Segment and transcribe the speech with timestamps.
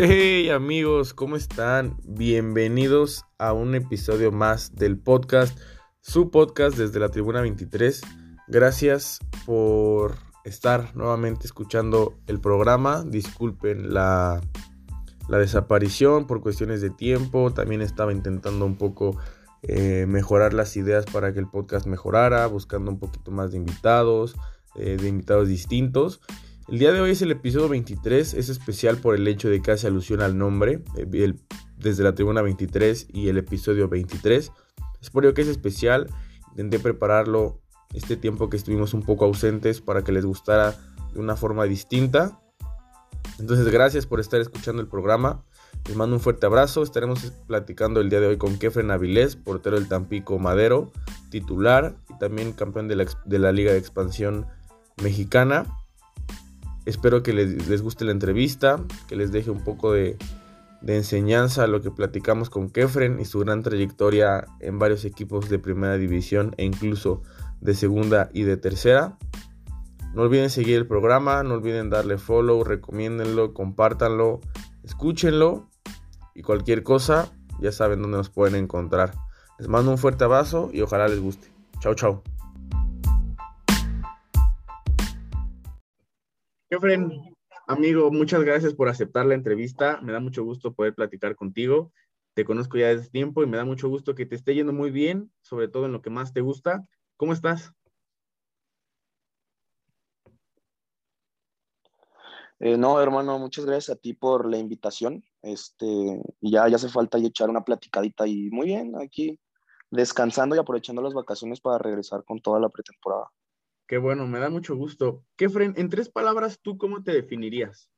[0.00, 1.96] Hey amigos, ¿cómo están?
[2.04, 5.58] Bienvenidos a un episodio más del podcast,
[6.00, 8.02] su podcast desde la Tribuna 23.
[8.46, 13.02] Gracias por estar nuevamente escuchando el programa.
[13.04, 14.40] Disculpen la,
[15.28, 17.52] la desaparición por cuestiones de tiempo.
[17.52, 19.18] También estaba intentando un poco
[19.62, 24.36] eh, mejorar las ideas para que el podcast mejorara, buscando un poquito más de invitados,
[24.76, 26.20] eh, de invitados distintos.
[26.68, 29.70] El día de hoy es el episodio 23, es especial por el hecho de que
[29.70, 31.32] hace alusión al nombre, eh,
[31.78, 34.52] desde la tribuna 23 y el episodio 23.
[35.00, 36.10] Es por ello que es especial,
[36.50, 37.62] intenté prepararlo
[37.94, 40.74] este tiempo que estuvimos un poco ausentes para que les gustara
[41.14, 42.38] de una forma distinta.
[43.38, 45.42] Entonces gracias por estar escuchando el programa.
[45.86, 46.82] Les mando un fuerte abrazo.
[46.82, 50.92] Estaremos platicando el día de hoy con Kefren Avilés, portero del Tampico Madero,
[51.30, 54.46] titular y también campeón de la, de la Liga de Expansión
[55.02, 55.64] Mexicana.
[56.88, 60.16] Espero que les, guste la entrevista, que les deje un poco de,
[60.86, 65.58] enseñanza a lo que platicamos con Kefren y su gran trayectoria en varios equipos de
[65.58, 67.20] primera división e incluso
[67.60, 69.18] de segunda y de tercera.
[70.14, 74.40] No olviden seguir el programa, no olviden darle follow, recomiéndenlo, compártanlo,
[74.82, 75.68] escúchenlo
[76.34, 79.12] y cualquier cosa ya saben dónde nos pueden encontrar.
[79.58, 81.52] Les mando un fuerte abrazo y ojalá les guste.
[81.80, 82.22] Chao, chao.
[86.70, 86.98] Jeffrey,
[87.66, 90.00] amigo, muchas gracias por aceptar la entrevista.
[90.02, 91.92] Me da mucho gusto poder platicar contigo.
[92.34, 94.90] Te conozco ya desde tiempo y me da mucho gusto que te esté yendo muy
[94.90, 96.86] bien, sobre todo en lo que más te gusta.
[97.16, 97.72] ¿Cómo estás?
[102.60, 105.24] Eh, no, hermano, muchas gracias a ti por la invitación.
[105.40, 109.40] Este, ya, ya hace falta echar una platicadita y muy bien, aquí
[109.90, 113.30] descansando y aprovechando las vacaciones para regresar con toda la pretemporada.
[113.88, 115.24] Qué bueno, me da mucho gusto.
[115.36, 117.90] Kefren, en tres palabras, ¿tú cómo te definirías?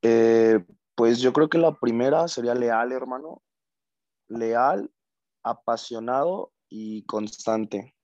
[0.00, 0.64] Eh,
[0.94, 3.42] pues yo creo que la primera sería leal, hermano.
[4.26, 4.90] Leal,
[5.42, 7.94] apasionado y constante.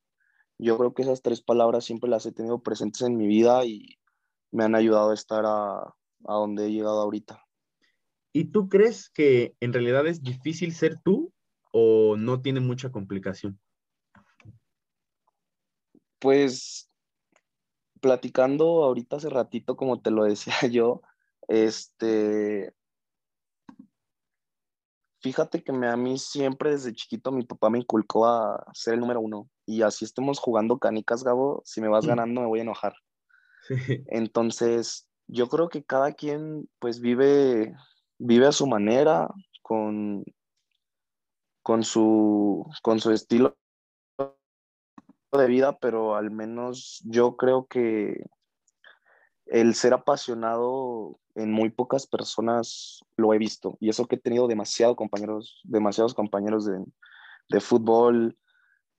[0.59, 3.99] Yo creo que esas tres palabras siempre las he tenido presentes en mi vida y
[4.51, 5.95] me han ayudado a estar a, a
[6.35, 7.43] donde he llegado ahorita.
[8.35, 11.33] ¿Y tú crees que en realidad es difícil ser tú
[11.73, 13.59] o no tiene mucha complicación?
[16.21, 16.91] Pues
[18.01, 21.03] platicando ahorita hace ratito, como te lo decía yo,
[21.49, 22.73] este,
[25.21, 29.01] fíjate que me, a mí siempre desde chiquito mi papá me inculcó a ser el
[29.01, 29.49] número uno.
[29.67, 32.95] Y así estemos jugando canicas, Gabo, si me vas ganando me voy a enojar.
[34.09, 37.75] Entonces, yo creo que cada quien pues vive,
[38.19, 39.29] vive a su manera,
[39.63, 40.25] con,
[41.63, 43.57] con, su, con su estilo
[45.39, 48.25] de vida, pero al menos yo creo que
[49.47, 53.77] el ser apasionado en muy pocas personas lo he visto.
[53.81, 56.85] Y eso que he tenido demasiados compañeros, demasiados compañeros de,
[57.49, 58.37] de fútbol,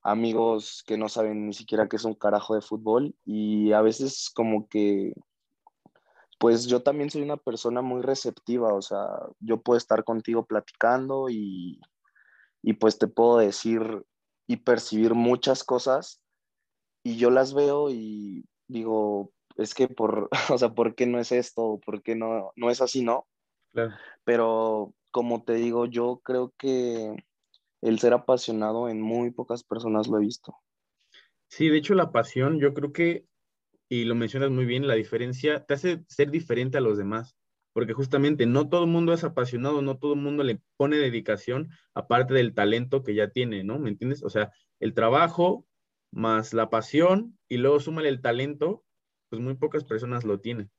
[0.04, 3.16] amigos que no saben ni siquiera qué es un carajo de fútbol.
[3.26, 5.14] Y a veces como que,
[6.40, 9.08] pues yo también soy una persona muy receptiva, o sea,
[9.40, 11.80] yo puedo estar contigo platicando y,
[12.62, 14.04] y pues te puedo decir
[14.48, 16.21] y percibir muchas cosas
[17.04, 21.32] y yo las veo y digo, es que por, o sea, ¿por qué no es
[21.32, 21.80] esto?
[21.86, 23.28] ¿Por qué no, no es así, no?
[23.72, 23.94] Claro.
[24.24, 27.16] Pero como te digo, yo creo que
[27.82, 30.56] el ser apasionado en muy pocas personas lo he visto.
[31.48, 33.26] Sí, de hecho la pasión, yo creo que,
[33.90, 37.36] y lo mencionas muy bien, la diferencia te hace ser diferente a los demás,
[37.74, 41.70] porque justamente no todo el mundo es apasionado, no todo el mundo le pone dedicación,
[41.94, 43.80] aparte del talento que ya tiene, ¿no?
[43.80, 44.24] ¿Me entiendes?
[44.24, 45.66] O sea, el trabajo
[46.12, 48.84] más la pasión y luego súmale el talento,
[49.30, 50.70] pues muy pocas personas lo tienen.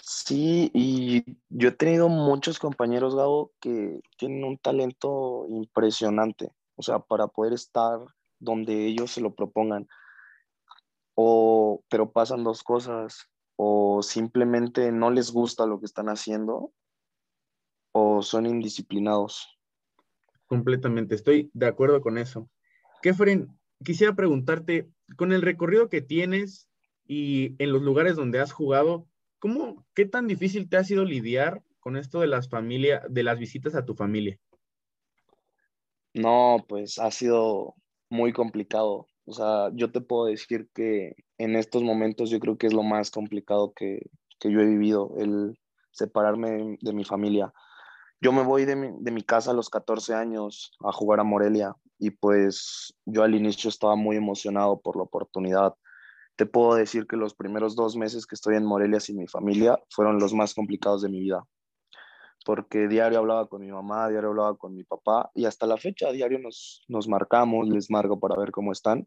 [0.00, 6.98] Sí, y yo he tenido muchos compañeros, Gabo, que tienen un talento impresionante, o sea,
[7.00, 7.98] para poder estar
[8.38, 9.88] donde ellos se lo propongan.
[11.14, 16.72] O, pero pasan dos cosas, o simplemente no les gusta lo que están haciendo,
[17.92, 19.58] o son indisciplinados.
[20.46, 22.48] Completamente, estoy de acuerdo con eso.
[23.02, 26.68] Kefren, quisiera preguntarte, con el recorrido que tienes
[27.06, 29.06] y en los lugares donde has jugado,
[29.38, 33.38] ¿cómo, qué tan difícil te ha sido lidiar con esto de las familias, de las
[33.38, 34.38] visitas a tu familia?
[36.14, 37.74] No, pues ha sido
[38.08, 39.06] muy complicado.
[39.26, 42.82] O sea, yo te puedo decir que en estos momentos yo creo que es lo
[42.82, 45.58] más complicado que, que yo he vivido, el
[45.90, 47.52] separarme de mi familia.
[48.20, 51.24] Yo me voy de mi, de mi, casa a los 14 años a jugar a
[51.24, 55.74] Morelia y pues yo al inicio estaba muy emocionado por la oportunidad.
[56.36, 59.78] te puedo decir que los primeros dos meses que estoy en Morelia sin mi familia
[59.90, 61.42] fueron los más complicados de mi vida.
[62.44, 66.12] Porque diario hablaba con mi mamá, diario hablaba con mi papá y hasta la fecha
[66.12, 69.06] diario nos, nos marcamos, les marco para ver cómo están.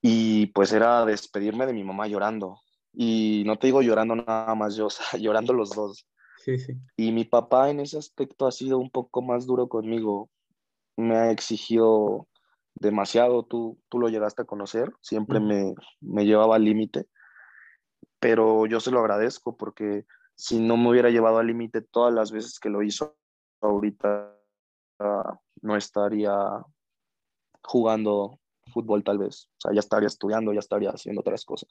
[0.00, 2.60] Y pues era despedirme de mi mamá llorando.
[2.92, 6.06] Y no te digo llorando nada más yo, o sea, llorando los dos.
[6.44, 6.74] Sí, sí.
[6.96, 10.28] Y mi papá en ese aspecto ha sido un poco más duro conmigo.
[10.96, 12.28] Me ha exigido
[12.74, 17.06] demasiado, tú, tú lo llegaste a conocer, siempre me, me llevaba al límite,
[18.18, 22.32] pero yo se lo agradezco porque si no me hubiera llevado al límite todas las
[22.32, 23.16] veces que lo hizo,
[23.60, 24.36] ahorita
[25.62, 26.32] no estaría
[27.62, 28.38] jugando
[28.72, 31.68] fútbol tal vez, o sea, ya estaría estudiando, ya estaría haciendo otras cosas.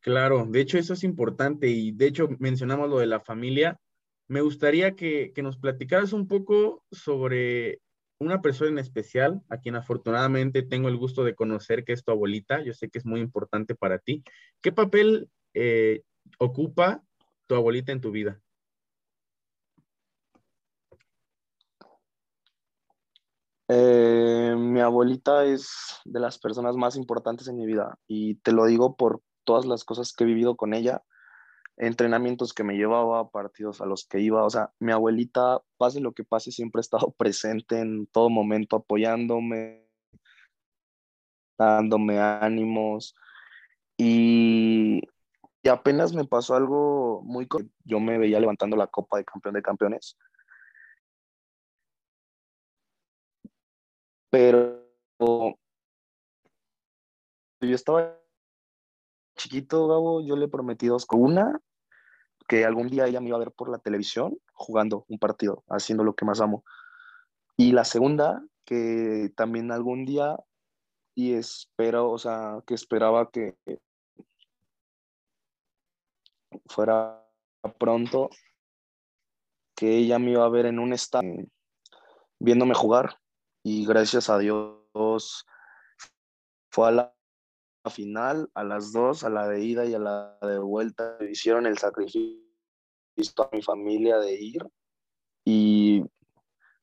[0.00, 3.78] Claro, de hecho eso es importante y de hecho mencionamos lo de la familia.
[4.28, 7.80] Me gustaría que, que nos platicaras un poco sobre
[8.22, 12.12] una persona en especial, a quien afortunadamente tengo el gusto de conocer, que es tu
[12.12, 12.62] abuelita.
[12.62, 14.22] Yo sé que es muy importante para ti.
[14.60, 16.02] ¿Qué papel eh,
[16.38, 17.02] ocupa
[17.46, 18.40] tu abuelita en tu vida?
[23.68, 25.72] Eh, mi abuelita es
[26.04, 29.84] de las personas más importantes en mi vida y te lo digo por todas las
[29.84, 31.02] cosas que he vivido con ella
[31.76, 34.44] entrenamientos que me llevaba, partidos a los que iba.
[34.44, 38.76] O sea, mi abuelita, pase lo que pase, siempre ha estado presente en todo momento,
[38.76, 39.86] apoyándome,
[41.58, 43.14] dándome ánimos.
[43.96, 45.02] Y,
[45.62, 47.48] y apenas me pasó algo muy...
[47.84, 50.16] Yo me veía levantando la copa de campeón de campeones.
[54.30, 54.82] Pero
[57.60, 58.21] yo estaba
[59.42, 61.06] chiquito, Gabo, yo le prometí dos.
[61.10, 61.60] Una,
[62.46, 66.04] que algún día ella me iba a ver por la televisión jugando un partido, haciendo
[66.04, 66.64] lo que más amo.
[67.56, 70.36] Y la segunda, que también algún día,
[71.14, 73.56] y espero, o sea, que esperaba que
[76.66, 77.28] fuera
[77.78, 78.30] pronto,
[79.74, 81.46] que ella me iba a ver en un estadio
[82.38, 83.18] viéndome jugar.
[83.64, 85.46] Y gracias a Dios
[86.70, 87.14] fue a la
[87.90, 91.78] final, a las dos, a la de ida y a la de vuelta, hicieron el
[91.78, 92.42] sacrificio
[93.38, 94.66] a mi familia de ir
[95.44, 96.04] y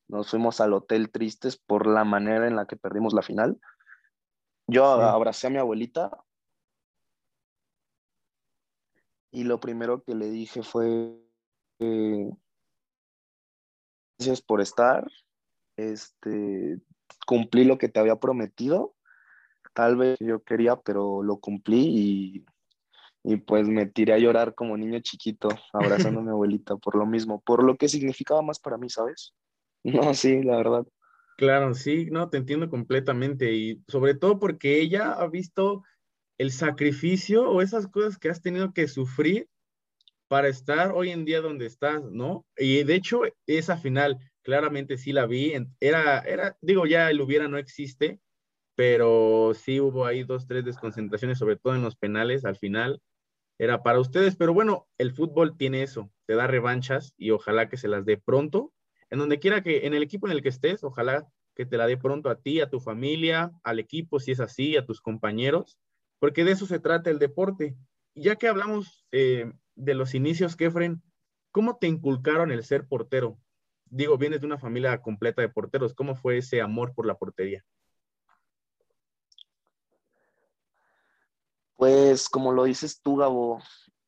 [0.07, 3.59] nos fuimos al hotel tristes por la manera en la que perdimos la final.
[4.67, 6.11] Yo abracé a mi abuelita
[9.31, 11.15] y lo primero que le dije fue
[14.17, 15.07] gracias por estar,
[15.77, 16.79] este,
[17.25, 18.95] cumplí lo que te había prometido
[19.73, 22.45] tal vez yo quería, pero lo cumplí
[23.23, 27.05] y, pues me tiré a llorar como niño chiquito, abrazando a mi abuelita por lo
[27.05, 29.33] mismo, por lo que significaba más para mí, ¿sabes?
[29.83, 30.85] No, sí, la verdad.
[31.37, 35.83] Claro, sí, no, te entiendo completamente y sobre todo porque ella ha visto
[36.37, 39.47] el sacrificio o esas cosas que has tenido que sufrir
[40.27, 42.45] para estar hoy en día donde estás, ¿no?
[42.57, 47.47] Y de hecho, esa final, claramente sí la vi, era, era, digo, ya el hubiera
[47.47, 48.19] no existe,
[48.79, 53.01] pero sí hubo ahí dos, tres desconcentraciones, sobre todo en los penales al final.
[53.57, 57.75] Era para ustedes, pero bueno, el fútbol tiene eso, te da revanchas y ojalá que
[57.75, 58.71] se las dé pronto.
[59.09, 61.87] En donde quiera que, en el equipo en el que estés, ojalá que te la
[61.87, 65.77] dé pronto a ti, a tu familia, al equipo, si es así, a tus compañeros,
[66.19, 67.75] porque de eso se trata el deporte.
[68.15, 71.03] Ya que hablamos eh, de los inicios, Kefren,
[71.51, 73.37] ¿cómo te inculcaron el ser portero?
[73.87, 77.65] Digo, vienes de una familia completa de porteros, ¿cómo fue ese amor por la portería?
[81.79, 83.61] Pues como lo dices tú, Gabo,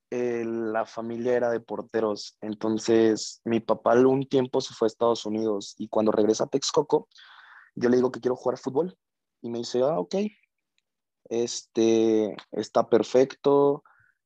[0.09, 2.37] eh, la familia era de porteros.
[2.41, 7.07] Entonces, mi papá un tiempo se fue a Estados Unidos y cuando regresa a Texcoco,
[7.75, 8.97] yo le digo que quiero jugar fútbol.
[9.41, 10.15] Y me dice, ah, ok,
[11.29, 13.83] este, está perfecto,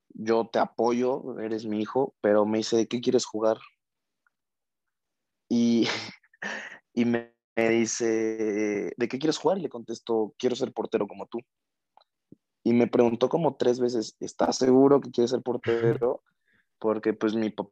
[0.09, 3.59] yo te apoyo, eres mi hijo, pero me dice, ¿de qué quieres jugar?
[5.49, 5.87] Y,
[6.95, 9.59] y me, me dice, ¿de qué quieres jugar?
[9.59, 11.41] Y le contesto, quiero ser portero como tú
[12.65, 16.23] y me preguntó como tres veces, ¿estás seguro que quieres ser portero?
[16.79, 17.69] Porque pues mi papá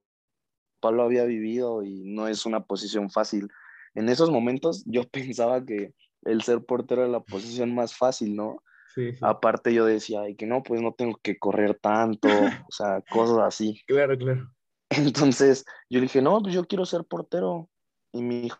[0.92, 3.50] lo había vivido y no es una posición fácil.
[3.96, 8.62] En esos momentos yo pensaba que el ser portero era la posición más fácil, ¿no?
[8.94, 13.02] Sí, Aparte yo decía, y que no, pues no tengo que correr tanto, o sea,
[13.10, 13.82] cosas así.
[13.88, 14.48] Claro, claro.
[14.90, 17.68] Entonces yo dije, no, pues yo quiero ser portero.
[18.12, 18.60] Y mi hijo,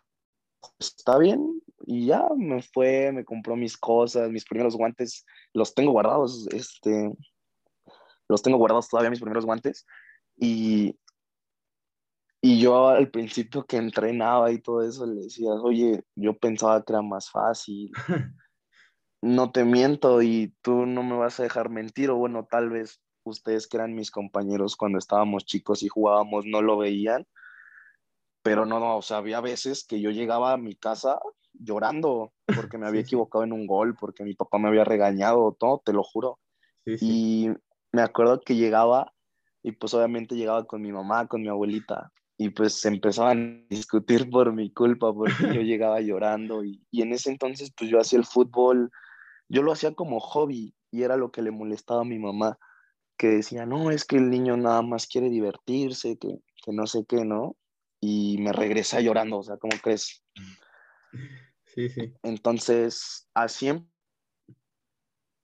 [0.80, 5.92] está bien, y ya me fue, me compró mis cosas, mis primeros guantes, los tengo
[5.92, 7.12] guardados, este,
[8.28, 9.86] los tengo guardados todavía mis primeros guantes
[10.36, 10.98] y,
[12.40, 16.92] y yo al principio que entrenaba y todo eso le decía, oye, yo pensaba que
[16.92, 17.90] era más fácil.
[19.22, 23.00] no te miento y tú no me vas a dejar mentir, o bueno, tal vez
[23.24, 27.26] ustedes que eran mis compañeros cuando estábamos chicos y jugábamos no lo veían,
[28.42, 31.18] pero no, no, o sea, había veces que yo llegaba a mi casa
[31.54, 35.82] llorando porque me había equivocado en un gol, porque mi papá me había regañado, todo,
[35.84, 36.38] te lo juro.
[36.86, 37.48] y
[37.92, 39.12] me acuerdo que llegaba
[39.62, 43.74] y pues obviamente llegaba con mi mamá, con mi abuelita, y pues se empezaban a
[43.74, 48.00] discutir por mi culpa porque yo llegaba llorando y, y en ese entonces pues yo
[48.00, 48.90] hacía el fútbol,
[49.48, 52.58] yo lo hacía como hobby y era lo que le molestaba a mi mamá,
[53.16, 57.04] que decía, no, es que el niño nada más quiere divertirse, que, que no sé
[57.08, 57.56] qué, ¿no?
[58.00, 60.22] Y me regresa llorando, o sea, ¿cómo crees?
[61.64, 62.14] Sí, sí.
[62.22, 63.68] Entonces, así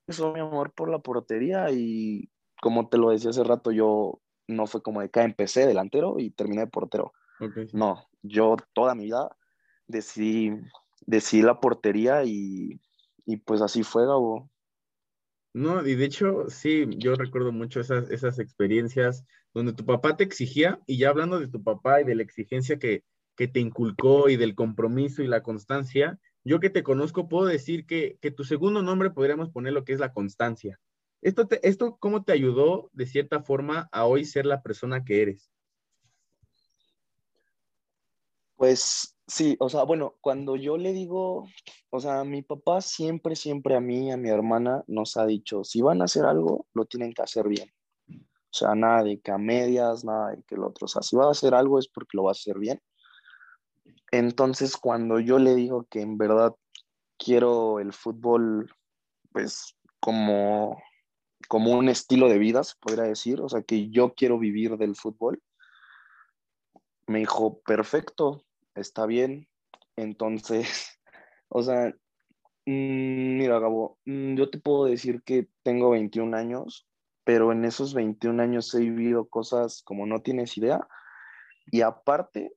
[0.06, 4.66] empezó mi amor por la portería y como te lo decía hace rato, yo no
[4.66, 7.12] fue como de que empecé delantero y terminé de portero.
[7.72, 9.36] No, yo toda mi vida
[9.86, 10.52] decidí,
[11.06, 12.80] decidí la portería y,
[13.24, 14.50] y pues así fue, Gabo.
[15.52, 20.22] No, y de hecho, sí, yo recuerdo mucho esas, esas experiencias donde tu papá te
[20.22, 23.04] exigía, y ya hablando de tu papá y de la exigencia que,
[23.40, 27.86] que te inculcó y del compromiso y la constancia, yo que te conozco puedo decir
[27.86, 30.78] que, que tu segundo nombre podríamos poner lo que es la constancia.
[31.22, 35.22] ¿Esto, te, ¿Esto cómo te ayudó de cierta forma a hoy ser la persona que
[35.22, 35.50] eres?
[38.56, 41.48] Pues sí, o sea, bueno, cuando yo le digo,
[41.88, 45.80] o sea, mi papá siempre, siempre a mí, a mi hermana, nos ha dicho, si
[45.80, 47.72] van a hacer algo, lo tienen que hacer bien.
[48.06, 51.16] O sea, nada de que a medias, nada de que el otro, o sea, si
[51.16, 52.78] va a hacer algo es porque lo va a hacer bien.
[54.12, 56.54] Entonces, cuando yo le digo que en verdad
[57.18, 58.72] quiero el fútbol,
[59.32, 60.78] pues como
[61.48, 64.94] como un estilo de vida, se podría decir, o sea, que yo quiero vivir del
[64.94, 65.42] fútbol.
[67.06, 69.48] Me dijo, perfecto, está bien.
[69.96, 71.00] Entonces,
[71.48, 71.88] o sea,
[72.66, 76.86] mm, mira, Gabo, mm, yo te puedo decir que tengo 21 años,
[77.24, 80.86] pero en esos 21 años he vivido cosas como no tienes idea.
[81.72, 82.52] Y aparte,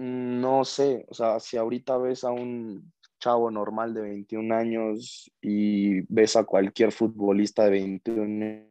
[0.00, 6.00] no sé, o sea, si ahorita ves a un chavo normal de 21 años y
[6.12, 8.66] ves a cualquier futbolista de 21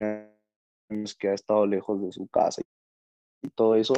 [0.00, 2.62] años que ha estado lejos de su casa
[3.42, 3.94] y todo eso,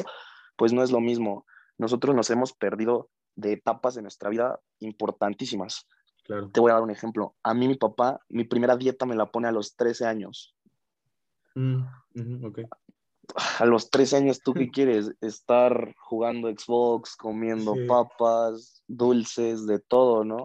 [0.56, 1.44] pues no es lo mismo.
[1.76, 5.87] Nosotros nos hemos perdido de etapas de nuestra vida importantísimas.
[6.26, 7.34] Te voy a dar un ejemplo.
[7.42, 10.56] A mí mi papá, mi primera dieta me la pone a los 13 años.
[11.54, 11.82] Mm,
[13.58, 15.12] a los 13 años, ¿tú qué quieres?
[15.20, 20.44] Estar jugando Xbox, comiendo papas, dulces, de todo, ¿no?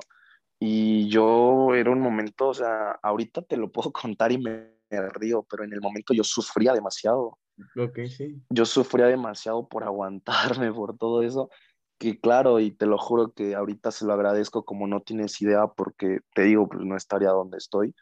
[0.59, 4.73] Y yo era un momento, o sea, ahorita te lo puedo contar y me,
[5.13, 7.37] río, pero en el momento yo sufría demasiado.
[7.77, 8.41] Ok, sí.
[8.49, 11.49] Yo sufría demasiado por aguantarme, por todo eso,
[11.97, 15.67] que claro, y te lo juro que ahorita se lo agradezco como no tienes idea,
[15.67, 17.93] porque te digo, pues no estaría donde estoy.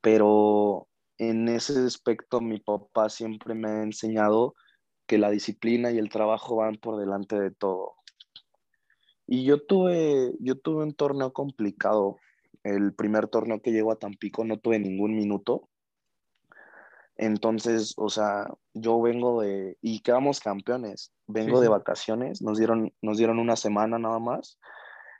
[0.00, 4.54] Pero en ese aspecto mi papá siempre me ha enseñado
[5.06, 7.94] que la disciplina y el trabajo van por delante de todo.
[9.26, 12.16] Y yo tuve, yo tuve un torneo complicado.
[12.62, 15.68] El primer torneo que llegó a Tampico no tuve ningún minuto.
[17.16, 23.16] Entonces, o sea, yo vengo de, y quedamos campeones, vengo de vacaciones, nos dieron, nos
[23.16, 24.58] dieron una semana nada más.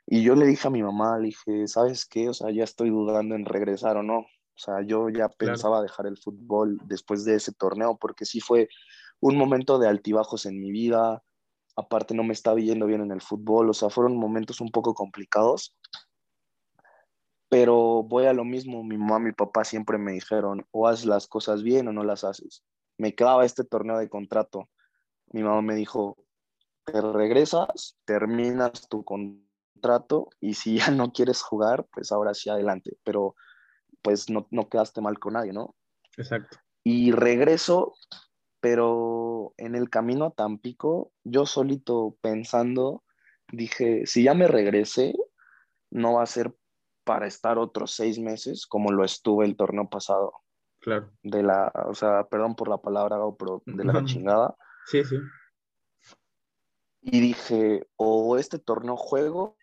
[0.07, 2.29] Y yo le dije a mi mamá, le dije, ¿sabes qué?
[2.29, 4.27] O sea, ya estoy dudando en regresar o no.
[4.57, 8.69] O sea, yo ya pensaba dejar el fútbol después de ese torneo porque sí fue
[9.21, 11.23] un momento de altibajos en mi vida.
[11.77, 14.95] Aparte no me estaba yendo bien en el fútbol, o sea, fueron momentos un poco
[14.95, 15.77] complicados.
[17.51, 21.05] Pero voy a lo mismo, mi mamá y mi papá siempre me dijeron, o haces
[21.05, 22.65] las cosas bien o no las haces.
[22.97, 24.71] Me quedaba este torneo de contrato.
[25.33, 26.17] Mi mamá me dijo,
[26.87, 32.97] te regresas, terminas tu contrato y si ya no quieres jugar, pues ahora sí adelante.
[33.05, 33.35] Pero
[34.07, 35.75] pues no, no quedaste mal con nadie, ¿no?
[36.17, 36.59] Exacto.
[36.85, 37.95] Y regreso,
[38.61, 43.03] pero en el camino a Tampico, yo solito pensando,
[43.51, 45.13] dije, si ya me regresé,
[45.91, 46.55] no va a ser
[47.03, 50.35] para estar otros seis meses como lo estuve el torneo pasado.
[50.79, 51.11] Claro.
[51.25, 54.55] De la, o sea, perdón por la palabra, pero de la chingada.
[54.85, 55.17] Sí, sí.
[57.01, 59.57] Y dije, o este torneo juego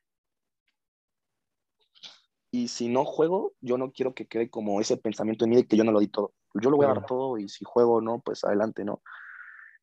[2.54, 5.66] y si no juego, yo no quiero que quede como ese pensamiento en mí de
[5.66, 6.36] que yo no lo di todo.
[6.54, 9.02] Yo lo voy a dar todo y si juego o no, pues adelante, ¿no?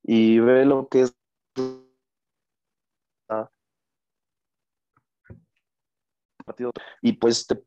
[0.05, 1.17] Y ve lo que es...
[7.03, 7.61] Y pues te,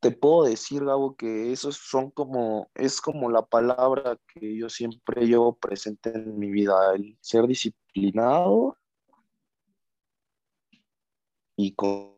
[0.00, 5.26] te puedo decir, Gabo, que esos son como, es como la palabra que yo siempre
[5.26, 8.76] llevo presente en mi vida, el ser disciplinado
[11.56, 12.12] y con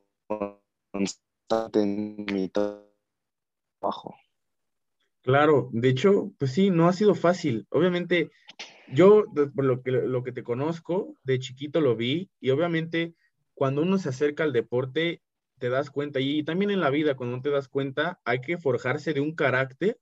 [1.51, 4.17] en mi trabajo.
[5.23, 7.67] Claro, de hecho, pues sí, no ha sido fácil.
[7.71, 8.31] Obviamente,
[8.93, 9.25] yo,
[9.55, 13.15] por lo que, lo que te conozco, de chiquito lo vi y obviamente
[13.55, 15.23] cuando uno se acerca al deporte,
[15.59, 19.15] te das cuenta, y también en la vida, cuando te das cuenta, hay que forjarse
[19.15, 19.99] de un carácter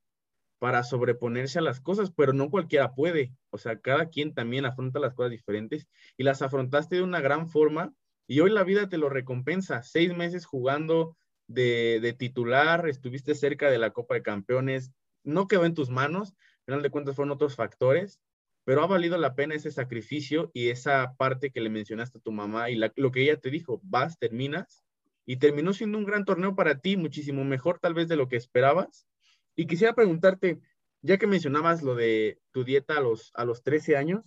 [0.59, 3.35] para sobreponerse a las cosas, pero no cualquiera puede.
[3.51, 7.49] O sea, cada quien también afronta las cosas diferentes y las afrontaste de una gran
[7.49, 7.93] forma
[8.27, 9.83] y hoy la vida te lo recompensa.
[9.83, 11.17] Seis meses jugando
[11.53, 14.93] de, titular, estuviste cerca de la Copa de Campeones,
[15.25, 18.21] no quedó en tus manos, al final de cuentas fueron otros factores,
[18.65, 22.33] pero ha valido la pena ese sacrificio y esa parte que le mencionaste a tu
[22.33, 24.85] mamá y lo que ella te dijo, vas, terminas,
[25.25, 28.37] y terminó siendo un gran torneo para ti, muchísimo mejor tal vez de lo que
[28.37, 29.07] esperabas.
[29.55, 30.61] Y quisiera preguntarte,
[31.01, 34.25] ya que mencionabas lo de tu dieta a los, a los 13 años,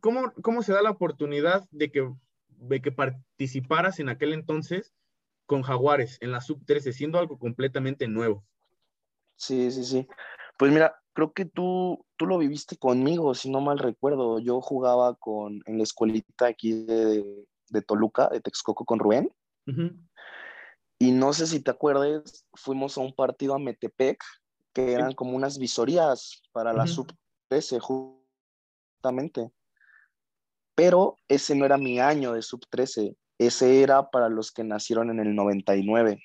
[0.00, 2.10] ¿cómo, cómo se da la oportunidad de que,
[2.48, 4.94] de que participaras en aquel entonces
[5.46, 8.44] con Jaguares en la sub-13, siendo algo completamente nuevo?
[9.36, 10.06] Sí, sí, sí.
[10.58, 14.38] Pues mira, creo que tú, tú lo viviste conmigo, si no mal recuerdo.
[14.38, 19.30] Yo jugaba con, en la escuelita aquí de, de Toluca, de Texcoco, con Rubén.
[20.98, 24.22] Y no sé si te acuerdas, fuimos a un partido a Metepec,
[24.72, 27.80] que eran como unas visorías para la sub-13,
[29.00, 29.50] justamente.
[30.74, 35.20] Pero ese no era mi año de sub-13, ese era para los que nacieron en
[35.20, 36.22] el 99.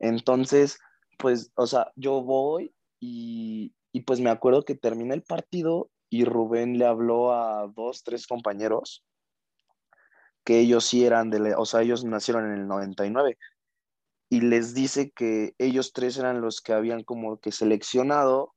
[0.00, 0.78] Entonces,
[1.18, 6.24] pues, o sea, yo voy y, y pues me acuerdo que termina el partido y
[6.24, 9.04] Rubén le habló a dos, tres compañeros
[10.44, 13.36] que ellos sí eran de, o sea, ellos nacieron en el 99
[14.30, 18.54] y les dice que ellos tres eran los que habían como que seleccionado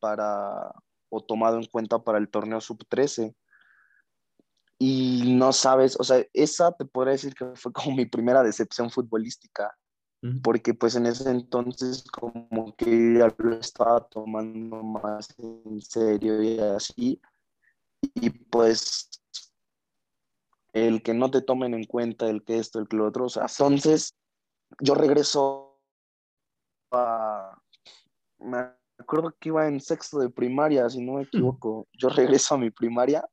[0.00, 0.72] para
[1.08, 3.34] o tomado en cuenta para el torneo sub-13.
[4.82, 8.90] Y no sabes, o sea, esa te podría decir que fue como mi primera decepción
[8.90, 9.76] futbolística,
[10.42, 16.58] porque pues en ese entonces como que ya lo estaba tomando más en serio y
[16.60, 17.20] así.
[18.14, 19.10] Y pues
[20.72, 23.26] el que no te tomen en cuenta, el que esto, el que lo otro.
[23.26, 24.16] O sea, entonces
[24.80, 25.78] yo regreso
[26.90, 27.54] a...
[28.38, 31.86] Me acuerdo que iba en sexto de primaria, si no me equivoco.
[31.92, 33.28] Yo regreso a mi primaria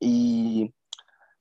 [0.00, 0.74] y,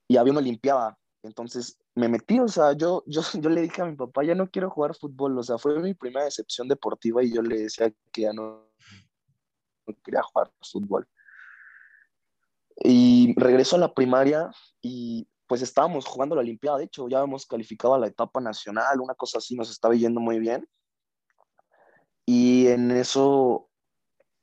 [0.07, 0.97] y había una limpiada.
[1.23, 4.49] Entonces me metí, o sea, yo, yo, yo le dije a mi papá, ya no
[4.49, 5.37] quiero jugar fútbol.
[5.37, 8.69] O sea, fue mi primera decepción deportiva y yo le decía que ya no,
[9.87, 11.07] no quería jugar fútbol.
[12.77, 17.45] Y regreso a la primaria y pues estábamos jugando la Olimpiada, de hecho ya hemos
[17.45, 20.67] calificado a la etapa nacional, una cosa así nos estaba yendo muy bien.
[22.25, 23.69] Y en eso,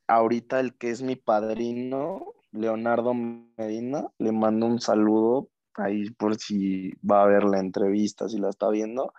[0.07, 6.93] ahorita el que es mi padrino, Leonardo Medina, le mando un saludo ahí por si
[6.99, 9.13] va a ver la entrevista, si la está viendo.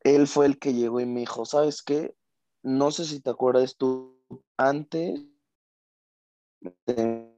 [0.00, 2.14] Él fue el que llegó y me dijo, ¿sabes qué?
[2.62, 4.18] No sé si te acuerdas tú,
[4.56, 5.26] antes
[6.86, 7.34] de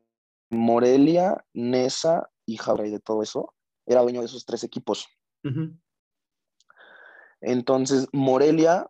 [0.51, 3.55] Morelia, Nesa y y de todo eso,
[3.87, 5.07] era dueño de esos tres equipos.
[7.41, 8.89] Entonces, Morelia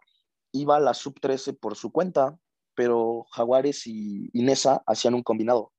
[0.53, 2.39] iba a la sub-13 por su cuenta,
[2.77, 5.73] pero Jaguares y, Nesa hacían un combinado.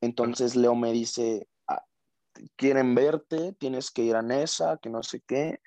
[0.00, 1.84] Entonces, Leo me dice, ah,
[2.56, 5.60] quieren verte, tienes que ir a Nesa, que no sé qué,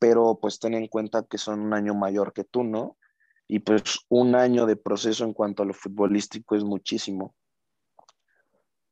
[0.00, 2.96] pero pues ten en cuenta que son un año mayor que tú, ¿no?
[3.46, 7.34] Y pues un año de proceso en cuanto a lo futbolístico es muchísimo.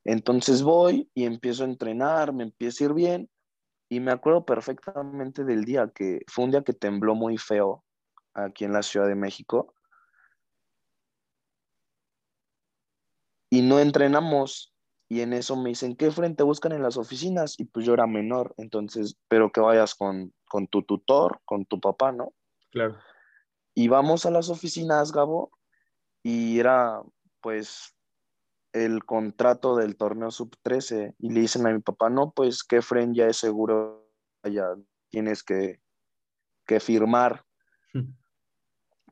[0.05, 3.31] Entonces voy y empiezo a entrenar, me empiezo a ir bien
[3.89, 7.85] y me acuerdo perfectamente del día que fue un día que tembló muy feo
[8.35, 9.75] aquí en la Ciudad de México.
[13.51, 14.75] Y no entrenamos
[15.09, 17.59] y en eso me dicen, ¿qué frente buscan en las oficinas?
[17.59, 21.81] Y pues yo era menor, entonces, pero que vayas con, con tu tutor, con tu
[21.81, 22.35] papá, ¿no?
[22.71, 22.99] Claro.
[23.75, 25.51] Y vamos a las oficinas, Gabo,
[26.23, 27.01] y era
[27.41, 27.97] pues
[28.73, 33.15] el contrato del torneo sub-13 y le dicen a mi papá, no, pues que Fren
[33.15, 34.11] ya es seguro,
[34.45, 34.75] ya
[35.09, 35.81] tienes que,
[36.67, 37.45] que firmar.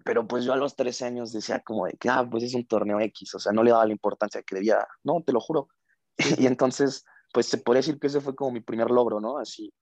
[0.07, 2.67] Pero pues yo a los 13 años decía como de que, ah, pues es un
[2.67, 5.69] torneo X, o sea, no le daba la importancia que debía, no, te lo juro.
[6.39, 9.39] y entonces, pues se podría decir que ese fue como mi primer logro, ¿no?
[9.39, 9.75] Así,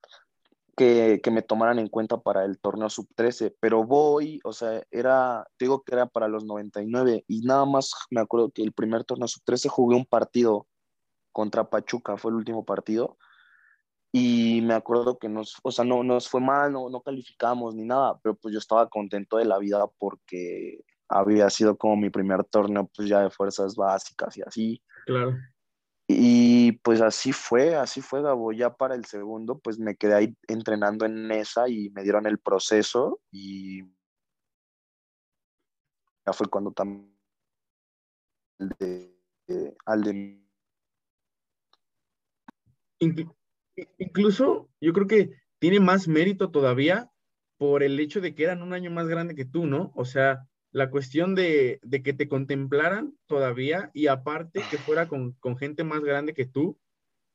[0.75, 5.83] que, me tomaran en cuenta para el torneo sub-13, pero voy, o sea, era, digo
[5.83, 9.69] que era para los 99 y nada más me acuerdo que el primer torneo sub-13
[9.69, 10.67] jugué un partido
[11.31, 13.17] contra Pachuca, fue el último partido,
[14.17, 17.83] y me acuerdo que nos, o sea, no nos fue mal, no, no calificamos ni
[17.83, 22.45] nada, pero pues yo estaba contento de la vida porque había sido como mi primer
[22.45, 24.81] torneo, pues ya de fuerzas básicas y así.
[25.05, 25.35] Claro.
[26.07, 28.53] Y pues así fue, así fue, Gabo.
[28.53, 32.39] Ya para el segundo, pues me quedé ahí entrenando en esa y me dieron el
[32.39, 33.83] proceso y
[36.25, 37.13] ya fue cuando también
[39.85, 40.45] al de
[43.97, 47.11] incluso yo creo que tiene más mérito todavía
[47.57, 49.91] por el hecho de que eran un año más grande que tú, ¿no?
[49.95, 55.83] O sea, la cuestión de, que te contemplaran todavía y aparte que fuera con, gente
[55.83, 56.77] más grande que tú,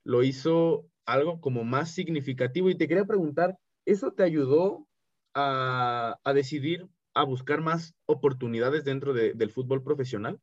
[0.05, 2.69] lo hizo algo como más significativo.
[2.69, 4.87] Y te quería preguntar, ¿eso te ayudó
[5.35, 10.39] a, decidir a buscar más oportunidades dentro del fútbol profesional?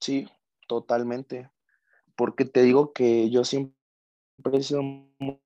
[0.00, 0.28] Sí,
[0.66, 1.50] totalmente
[2.16, 3.74] porque te digo que yo siempre
[4.52, 5.40] he sido muy,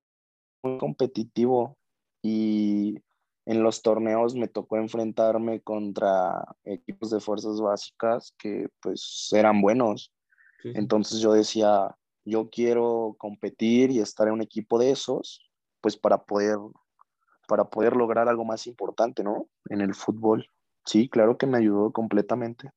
[0.79, 1.77] competitivo
[2.21, 2.99] y
[3.45, 10.13] en los torneos me tocó enfrentarme contra equipos de fuerzas básicas que pues eran buenos.
[10.63, 15.49] Entonces yo decía, yo quiero competir y estar en un equipo de esos,
[15.81, 16.57] pues para poder,
[17.47, 19.49] para poder lograr algo más importante, ¿no?
[19.69, 20.45] En el fútbol.
[20.85, 22.71] Sí, claro que me ayudó completamente.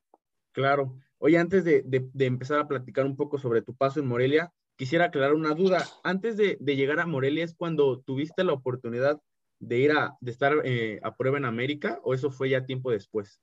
[0.53, 0.95] Claro.
[1.25, 1.83] Oye, antes de,
[2.19, 5.83] empezar a platicar un poco sobre tu paso en Morelia, quisiera aclarar una duda.
[6.03, 9.23] Antes de, llegar a Morelia, ¿es cuando tuviste la oportunidad
[9.59, 12.91] de ir a, de estar eh, a prueba en América o eso fue ya tiempo
[12.91, 13.41] después?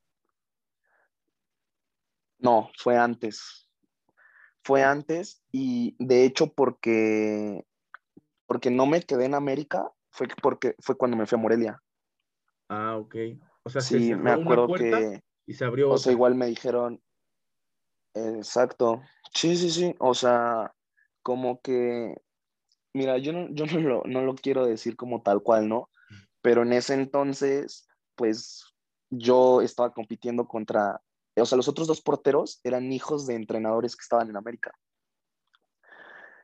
[2.37, 3.67] No, fue antes.
[4.63, 7.65] Fue antes y de hecho porque,
[8.45, 11.83] porque no me quedé en América, fue porque fue cuando me fui a Morelia.
[12.69, 13.15] Ah, ok.
[13.63, 15.89] O sea, sí, me acuerdo que y se abrió.
[15.89, 17.01] O sea, igual me dijeron,
[18.13, 19.01] Exacto.
[19.33, 19.95] Sí, sí, sí.
[19.99, 20.73] O sea,
[21.23, 22.15] como que,
[22.93, 25.89] mira, yo no, yo no lo, no lo quiero decir como tal cual, ¿no?
[26.41, 28.65] Pero en ese entonces, pues
[29.09, 31.01] yo estaba compitiendo contra,
[31.35, 34.71] o sea, los otros dos porteros eran hijos de entrenadores que estaban en América.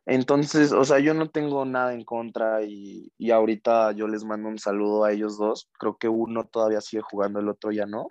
[0.05, 4.47] Entonces, o sea, yo no tengo nada en contra y, y ahorita yo les mando
[4.47, 5.69] un saludo a ellos dos.
[5.77, 8.07] Creo que uno todavía sigue jugando, el otro ya no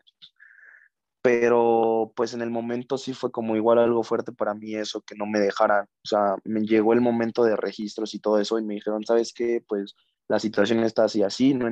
[1.26, 5.16] pero pues en el momento sí fue como igual algo fuerte para mí eso, que
[5.16, 8.64] no me dejaran, o sea, me llegó el momento de registros y todo eso y
[8.64, 9.60] me dijeron, ¿sabes qué?
[9.66, 9.96] Pues
[10.28, 11.68] la situación está así, así, no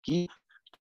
[0.00, 0.28] aquí,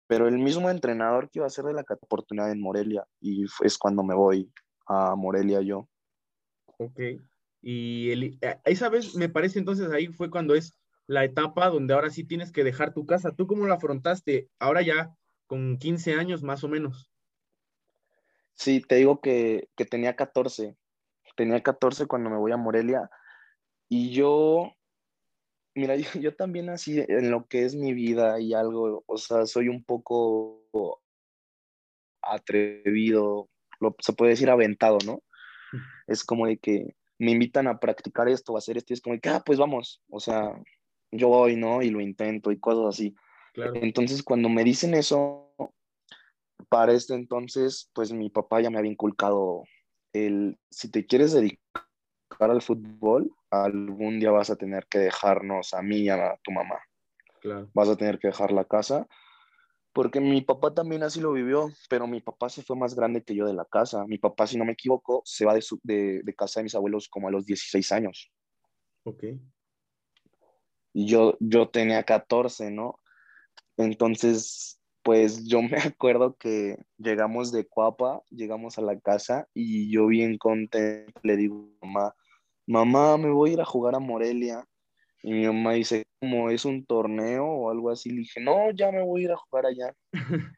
[0.05, 3.77] pero el mismo entrenador que iba a ser de la oportunidad en Morelia y es
[3.77, 4.51] cuando me voy
[4.85, 5.87] a Morelia yo.
[6.77, 6.99] Ok,
[7.61, 10.77] y el, esa vez me parece entonces ahí fue cuando es
[11.07, 13.31] la etapa donde ahora sí tienes que dejar tu casa.
[13.31, 15.15] ¿Tú cómo lo afrontaste ahora ya
[15.47, 17.09] con 15 años más o menos?
[18.53, 20.75] Sí, te digo que, tenía 14.
[21.35, 23.09] Tenía 14 cuando me voy a Morelia
[23.89, 24.73] y yo,
[25.75, 29.69] mira, yo, también así en lo que es mi vida y algo, o sea, soy
[29.69, 31.01] un poco
[32.21, 35.23] atrevido, lo, se puede decir aventado, ¿no?
[36.07, 39.13] Es como de que me invitan a practicar esto, a hacer esto, y es como
[39.13, 40.53] de que, ah, pues vamos, o sea,
[41.11, 41.81] yo voy, ¿no?
[41.81, 43.15] Y lo intento y cosas así.
[43.55, 45.53] Entonces, cuando me dicen eso,
[46.69, 49.63] para este entonces, pues mi papá ya me había inculcado
[50.13, 51.59] el, si te quieres dedicar
[52.39, 56.79] al fútbol, algún día vas a tener que dejarnos a mí y a tu mamá.
[57.41, 57.69] Claro.
[57.73, 59.07] Vas a tener que dejar la casa.
[59.93, 63.33] Porque mi papá también así lo vivió, pero mi papá se fue más grande que
[63.33, 64.05] yo de la casa.
[64.05, 67.07] Mi papá, si no me equivoco, se va de, de, de casa de mis abuelos
[67.09, 68.31] como a los 16 años.
[69.05, 69.23] Ok
[70.93, 72.99] yo, yo tenía 14, ¿no?
[73.77, 80.07] Entonces, pues yo me acuerdo que llegamos de Cuapa, llegamos a la casa y yo
[80.07, 82.13] bien contento le digo mamá,
[82.67, 84.65] mamá, me voy a ir a jugar a Morelia.
[85.23, 88.09] Y mi mamá dice, ¿cómo es un torneo o algo así?
[88.09, 89.93] Le dije, no, ya me voy a ir a jugar allá.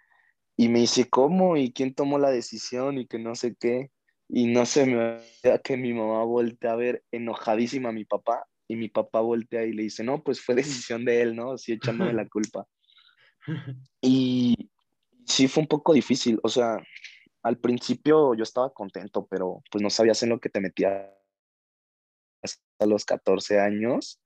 [0.58, 1.56] y me dice, ¿cómo?
[1.56, 2.98] ¿Y quién tomó la decisión?
[2.98, 3.92] Y que no sé qué.
[4.28, 8.49] Y no se me da que mi mamá voltea a ver enojadísima a mi papá
[8.70, 11.58] y mi papá voltea y le dice, no, pues fue decisión de él, ¿no?
[11.58, 12.66] Sí, echándome la culpa.
[14.02, 14.70] Y
[15.26, 16.78] sí fue un poco difícil, o sea,
[17.42, 21.10] al principio yo estaba contento, pero pues no sabías en lo que te metías
[22.44, 24.22] hasta los 14 años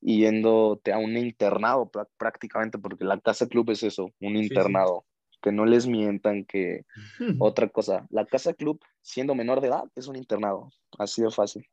[0.00, 5.04] yéndote a un internado prácticamente, porque la casa club es eso, un internado.
[5.42, 6.84] Que no les mientan que
[7.40, 11.66] otra cosa, la casa club siendo menor de edad es un internado, así de fácil.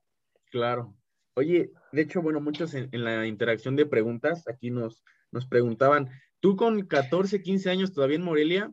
[0.51, 0.95] Claro,
[1.37, 6.55] Oye, de hecho, bueno, muchos en, la interacción de preguntas aquí nos, nos preguntaban, tú
[6.55, 8.71] con 14, 15 años todavía en Morelia,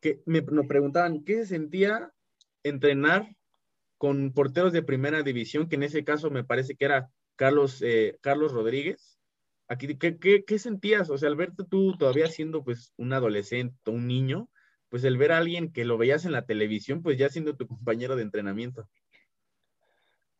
[0.00, 2.10] que me, nos preguntaban, ¿qué se sentía
[2.64, 3.28] entrenar
[3.98, 8.18] con porteros de primera división, que en ese caso me parece que era Carlos, eh,
[8.20, 9.20] Carlos Rodríguez?
[9.68, 11.08] Aquí, ¿qué, qué, qué sentías?
[11.08, 14.50] O sea, al verte tú todavía siendo pues un adolescente, un niño,
[14.88, 17.68] pues el ver a alguien que lo veías en la televisión, pues ya siendo tu
[17.68, 18.88] compañero de entrenamiento.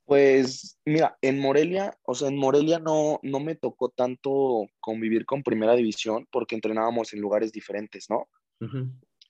[0.05, 5.43] Pues mira, en Morelia, o sea, en Morelia no, no me tocó tanto convivir con
[5.43, 8.29] primera división porque entrenábamos en lugares diferentes, ¿no?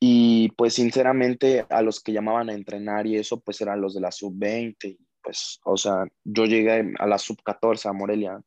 [0.00, 4.00] Y pues sinceramente a los que llamaban a entrenar y eso, pues eran los de
[4.00, 8.42] la sub-20, pues, o sea, yo llegué a la sub-14 a Morelia.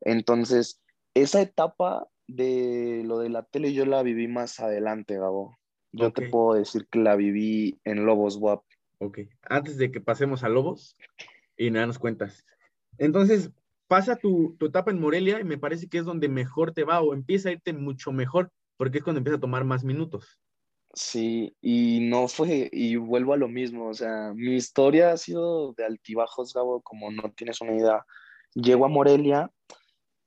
[0.00, 0.80] Entonces,
[1.14, 5.56] esa etapa de lo de la tele yo la viví más adelante, Gabo.
[5.92, 8.64] Yo te puedo decir que la viví en Lobos WAP.
[8.98, 10.96] Ok, antes de que pasemos a Lobos,
[11.56, 12.44] y nada nos cuentas.
[12.98, 13.50] Entonces,
[13.88, 17.00] pasa tu, tu, etapa en Morelia y me parece que es donde mejor te va
[17.00, 20.40] o empieza a irte mucho mejor, porque es cuando empieza a tomar más minutos.
[20.94, 25.72] Sí, y no fue, y vuelvo a lo mismo, o sea, mi historia ha sido
[25.72, 28.04] de altibajos, Gabo, como no tienes una idea.
[28.54, 29.50] Llego a Morelia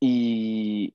[0.01, 0.93] y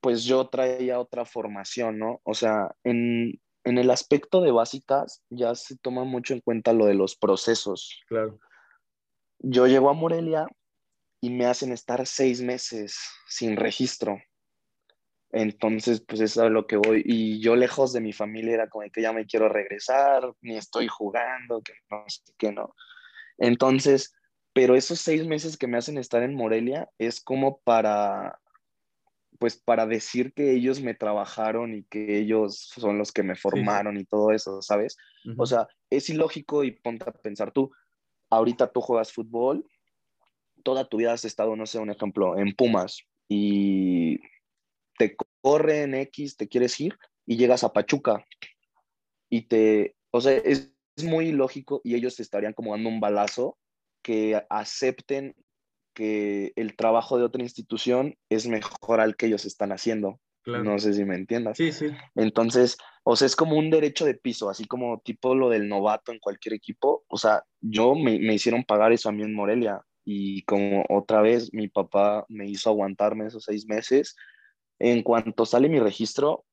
[0.00, 2.20] pues yo traía otra formación, ¿no?
[2.24, 6.86] O sea, en, en el aspecto de básicas ya se toma mucho en cuenta lo
[6.86, 8.00] de los procesos.
[8.08, 8.38] Claro
[9.38, 10.46] yo llego a Morelia
[11.20, 14.20] y me hacen estar seis meses sin registro.
[15.30, 17.02] Entonces, pues eso es a lo que voy.
[17.04, 20.88] Y yo lejos de mi familia era como que ya me quiero regresar, ni estoy
[20.88, 22.74] jugando, que no sé qué, no.
[23.38, 24.14] Entonces,
[24.52, 28.40] pero esos seis meses que me hacen estar en Morelia es como para,
[29.38, 33.98] pues para decir que ellos me trabajaron y que ellos son los que me formaron
[33.98, 34.96] y todo eso, ¿sabes?
[35.36, 37.70] O sea, es ilógico y ponte a pensar tú,
[38.30, 39.66] ahorita tú juegas fútbol,
[40.62, 44.18] toda tu vida has estado, no sé, un ejemplo, en Pumas y
[44.98, 48.24] te corre en X, te quieres ir y llegas a Pachuca
[49.28, 50.72] y te, o sea, es,
[51.04, 53.58] muy lógico y ellos te estarían como dando un balazo
[54.00, 55.36] que acepten
[55.92, 60.18] que el trabajo de otra institución es mejor al que ellos están haciendo.
[60.46, 61.56] No sé si me entiendas.
[61.56, 61.86] Sí, sí.
[62.14, 66.12] Entonces, o sea, es como un derecho de piso, así como tipo lo del novato
[66.12, 67.04] en cualquier equipo.
[67.08, 71.20] O sea, yo me, me hicieron pagar eso a mí en Morelia y como otra
[71.20, 74.16] vez mi papá me hizo aguantarme esos seis meses.
[74.78, 76.44] En cuanto sale mi registro,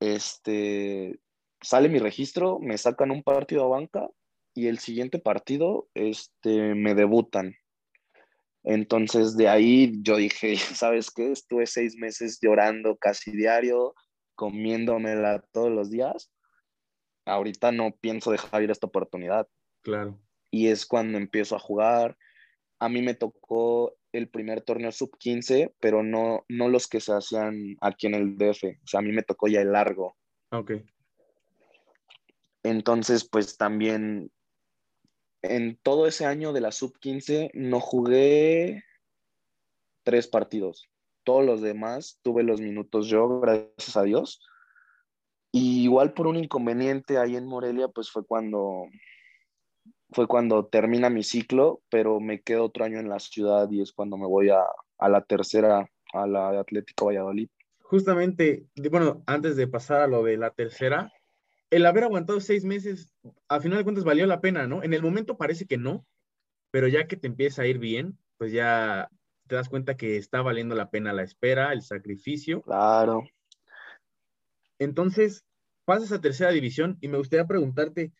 [0.00, 1.20] este,
[1.60, 4.08] sale mi registro, me sacan un partido a banca
[4.54, 7.54] y el siguiente partido, este, me debutan.
[8.66, 11.30] Entonces de ahí yo dije, ¿sabes qué?
[11.30, 13.94] Estuve seis meses llorando casi diario,
[14.34, 16.30] comiéndomela todos los días.
[17.24, 19.48] Ahorita no pienso dejar ir esta oportunidad.
[19.82, 20.20] Claro.
[20.50, 22.16] Y es cuando empiezo a jugar.
[22.78, 27.12] A mí me tocó el primer torneo sub 15, pero no, no los que se
[27.12, 28.64] hacían aquí en el DF.
[28.64, 30.16] O sea, a mí me tocó ya el largo.
[30.50, 30.72] Ok.
[32.62, 34.30] Entonces, pues también
[35.42, 38.84] en todo ese año de la sub-15 no jugué
[40.02, 40.88] tres partidos.
[41.24, 44.40] Todos los demás tuve los minutos yo, gracias a Dios.
[45.52, 48.86] Igual por un inconveniente ahí en Morelia, pues fue cuando
[50.10, 53.92] fue cuando termina mi ciclo, pero me quedo otro año en la ciudad y es
[53.92, 54.62] cuando me voy a,
[54.98, 57.48] a la tercera, a la Atlético Valladolid.
[57.80, 61.12] Justamente, bueno, antes de pasar a lo de la tercera,
[61.70, 63.12] el haber aguantado seis meses,
[63.48, 64.82] a final de cuentas valió la pena, ¿no?
[64.82, 66.06] En el momento parece que no,
[66.70, 69.08] pero ya que te empieza a ir bien, pues ya
[69.46, 72.62] te das cuenta que está valiendo la pena la espera, el sacrificio.
[72.62, 73.24] Claro.
[74.78, 75.44] Entonces,
[75.84, 78.12] pasas a tercera división y me gustaría preguntarte,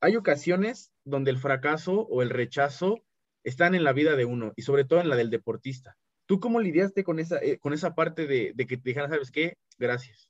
[0.00, 3.02] hay ocasiones donde el fracaso o el rechazo
[3.44, 5.96] están en la vida de uno y sobre todo en la del deportista.
[6.26, 9.30] ¿Tú cómo lidiaste con esa, eh, con esa parte de, de que te dijeran, sabes
[9.30, 9.56] qué?
[9.78, 10.27] Gracias.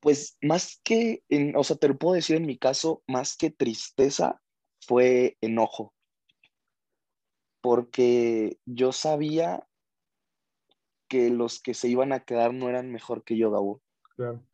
[0.00, 1.22] Pues más que,
[1.56, 4.40] o sea, te lo puedo decir en mi caso, más que tristeza,
[4.80, 5.92] fue enojo.
[7.60, 9.66] Porque yo sabía
[11.08, 13.82] que los que se iban a quedar no eran mejor que yo, Gabo.
[14.14, 14.44] Claro.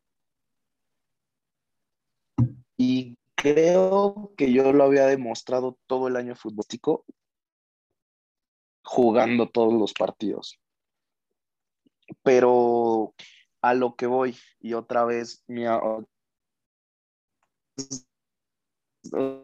[2.77, 7.05] Y creo que yo lo había demostrado todo el año futbolístico
[8.83, 10.59] jugando todos los partidos.
[12.23, 13.13] Pero
[13.65, 15.63] a lo que voy y otra vez mi,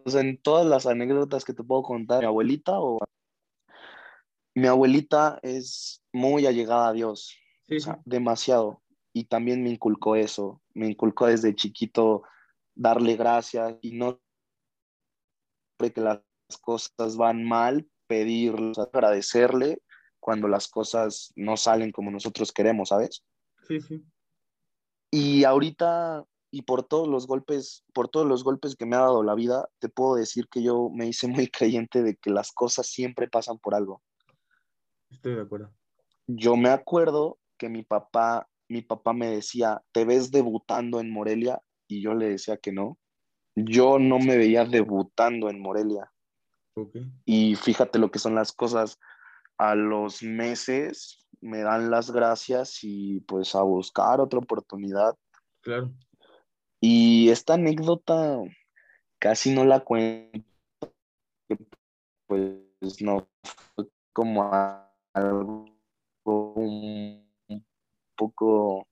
[0.05, 2.99] en todas las anécdotas que te puedo contar, mi abuelita o
[4.53, 7.35] mi abuelita es muy allegada a Dios,
[8.05, 12.21] demasiado, y también me inculcó eso, me inculcó desde chiquito
[12.75, 14.21] darle gracias y no
[15.79, 16.21] que las
[16.61, 19.81] cosas van mal, pedirle, agradecerle
[20.19, 23.23] cuando las cosas no salen como nosotros queremos, ¿sabes?
[23.79, 24.05] Sí, sí.
[25.11, 29.23] Y ahorita, y por todos los golpes, por todos los golpes que me ha dado
[29.23, 32.87] la vida, te puedo decir que yo me hice muy creyente de que las cosas
[32.87, 34.01] siempre pasan por algo.
[35.09, 35.73] Estoy de acuerdo.
[36.27, 41.61] Yo me acuerdo que mi papá mi papá me decía, ¿te ves debutando en Morelia?
[41.87, 42.97] Y yo le decía que no.
[43.53, 46.09] Yo no me veía debutando en Morelia.
[47.25, 48.97] Y fíjate lo que son las cosas.
[49.61, 55.15] A los meses me dan las gracias y pues a buscar otra oportunidad.
[55.61, 55.91] Claro.
[56.79, 58.39] Y esta anécdota
[59.19, 60.47] casi no la cuento,
[62.25, 64.51] pues no fue como
[65.13, 65.65] algo
[66.55, 67.23] un
[68.15, 68.87] poco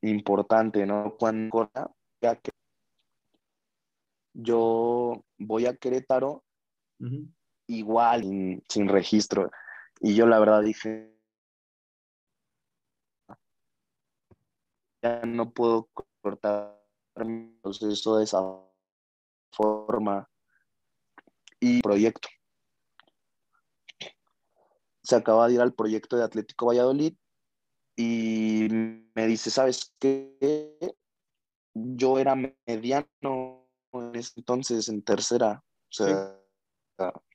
[0.00, 1.16] importante, ¿no?
[1.18, 1.70] Cuando
[2.22, 2.50] ya que
[4.32, 6.44] yo voy a Querétaro,
[7.66, 8.22] igual,
[8.68, 9.50] sin, registro.
[10.00, 11.12] Y yo la verdad dije,
[15.02, 16.78] ya no puedo cortar
[17.16, 18.40] mi proceso de esa
[19.52, 20.28] forma
[21.60, 22.28] y proyecto.
[25.02, 27.14] Se acaba de ir al proyecto de Atlético Valladolid
[27.96, 28.68] y
[29.14, 30.94] me dice, ¿sabes qué?
[31.74, 35.64] Yo era mediano en ese entonces, en tercera.
[35.64, 36.38] O sea,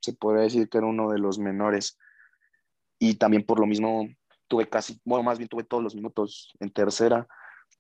[0.02, 1.97] se podría decir que era uno de los menores.
[3.05, 4.07] Y también por lo mismo
[4.47, 7.27] tuve casi, bueno, más bien tuve todos los minutos en tercera,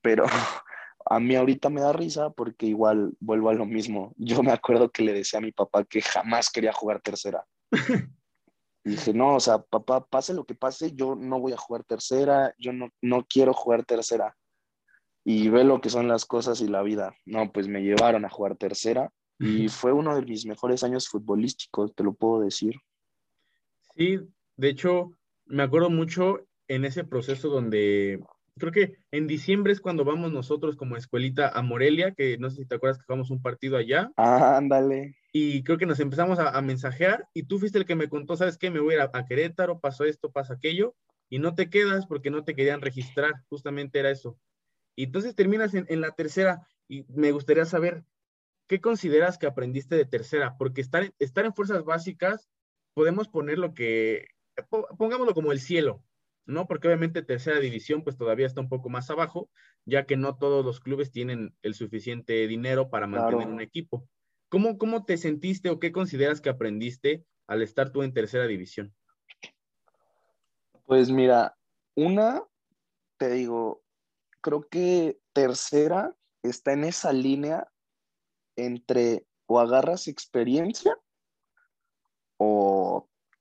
[0.01, 0.25] pero
[1.05, 4.13] a mí ahorita me da risa porque igual vuelvo a lo mismo.
[4.17, 7.45] Yo me acuerdo que le decía a mi papá que jamás quería jugar tercera.
[8.83, 11.85] Y dije, no, o sea, papá, pase lo que pase, yo no voy a jugar
[11.85, 14.35] tercera, yo no, no quiero jugar tercera.
[15.23, 17.15] Y ve lo que son las cosas y la vida.
[17.25, 19.09] No, pues me llevaron a jugar tercera
[19.39, 22.75] y fue uno de mis mejores años futbolísticos, te lo puedo decir.
[23.95, 24.19] Sí,
[24.57, 25.13] de hecho,
[25.45, 28.19] me acuerdo mucho en ese proceso donde
[28.57, 32.57] creo que en diciembre es cuando vamos nosotros como escuelita a Morelia, que no sé
[32.57, 34.11] si te acuerdas que jugamos un partido allá.
[34.17, 35.15] Ah, ándale.
[35.31, 38.57] Y creo que nos empezamos a, mensajear y tú fuiste el que me contó, ¿sabes
[38.57, 38.69] qué?
[38.69, 40.95] Me voy a, a Querétaro, pasó esto, pasa aquello,
[41.29, 44.37] y no te quedas porque no te querían registrar, justamente era eso.
[44.95, 48.03] Y entonces terminas en, en la tercera y me gustaría saber,
[48.67, 50.55] ¿qué consideras que aprendiste de tercera?
[50.59, 52.47] Porque estar, estar en fuerzas básicas,
[52.93, 54.27] podemos poner lo que,
[54.97, 56.03] pongámoslo como el cielo,
[56.45, 56.67] ¿no?
[56.67, 59.49] Porque obviamente tercera división pues todavía está un poco más abajo,
[59.85, 64.07] ya que no todos los clubes tienen el suficiente dinero para mantener un equipo.
[64.49, 68.93] ¿Cómo, ¿Cómo te sentiste o qué consideras que aprendiste al estar tú en tercera división?
[70.85, 71.57] Pues mira,
[71.95, 72.43] una,
[73.17, 73.83] te digo,
[74.41, 77.71] creo que tercera está en esa línea
[78.55, 80.97] entre o agarras experiencia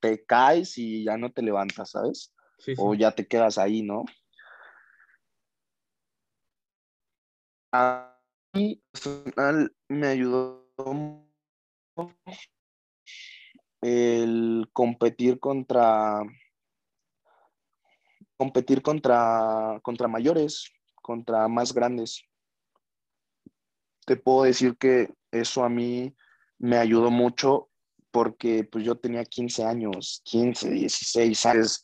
[0.02, 2.34] te caes y ya no te levantas, ¿sabes?
[2.76, 4.04] O ya te quedas ahí, ¿no?
[7.72, 8.20] A
[8.52, 10.68] mí personal me ayudó
[13.80, 16.20] el competir contra
[18.36, 22.24] competir contra contra mayores, contra más grandes.
[24.04, 26.14] Te puedo decir que eso a mí
[26.58, 27.71] me ayudó mucho
[28.12, 31.82] porque pues yo tenía 15 años, 15, 16 años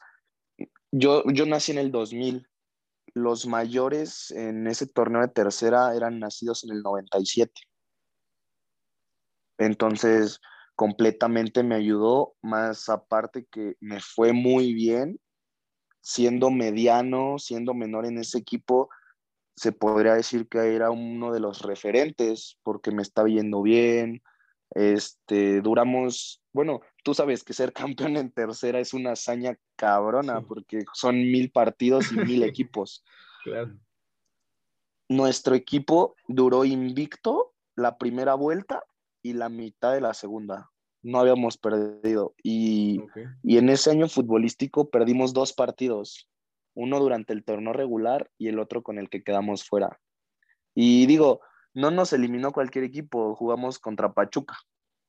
[0.91, 2.47] yo, yo nací en el 2000.
[3.15, 7.53] Los mayores en ese torneo de tercera eran nacidos en el 97.
[9.59, 10.41] Entonces,
[10.77, 15.19] completamente me ayudó, más aparte que me fue muy bien,
[16.01, 18.89] siendo mediano, siendo menor en ese equipo,
[19.57, 24.23] se podría decir que era uno de los referentes porque me estaba yendo bien.
[24.75, 30.85] Este, duramos bueno, tú sabes que ser campeón en tercera es una hazaña cabrona porque
[30.93, 33.05] son mil partidos y mil equipos.
[33.45, 33.79] Claro.
[35.09, 38.83] Nuestro equipo duró invicto la primera vuelta
[39.23, 40.69] y la mitad de la segunda.
[41.01, 42.35] No habíamos perdido.
[42.43, 43.05] Y,
[43.45, 46.29] y en ese año futbolístico perdimos dos partidos.
[46.75, 50.01] Uno durante el torneo regular y el otro con el que quedamos fuera.
[50.75, 51.41] Y digo,
[51.75, 54.59] no nos eliminó cualquier equipo, jugamos contra Pachuca.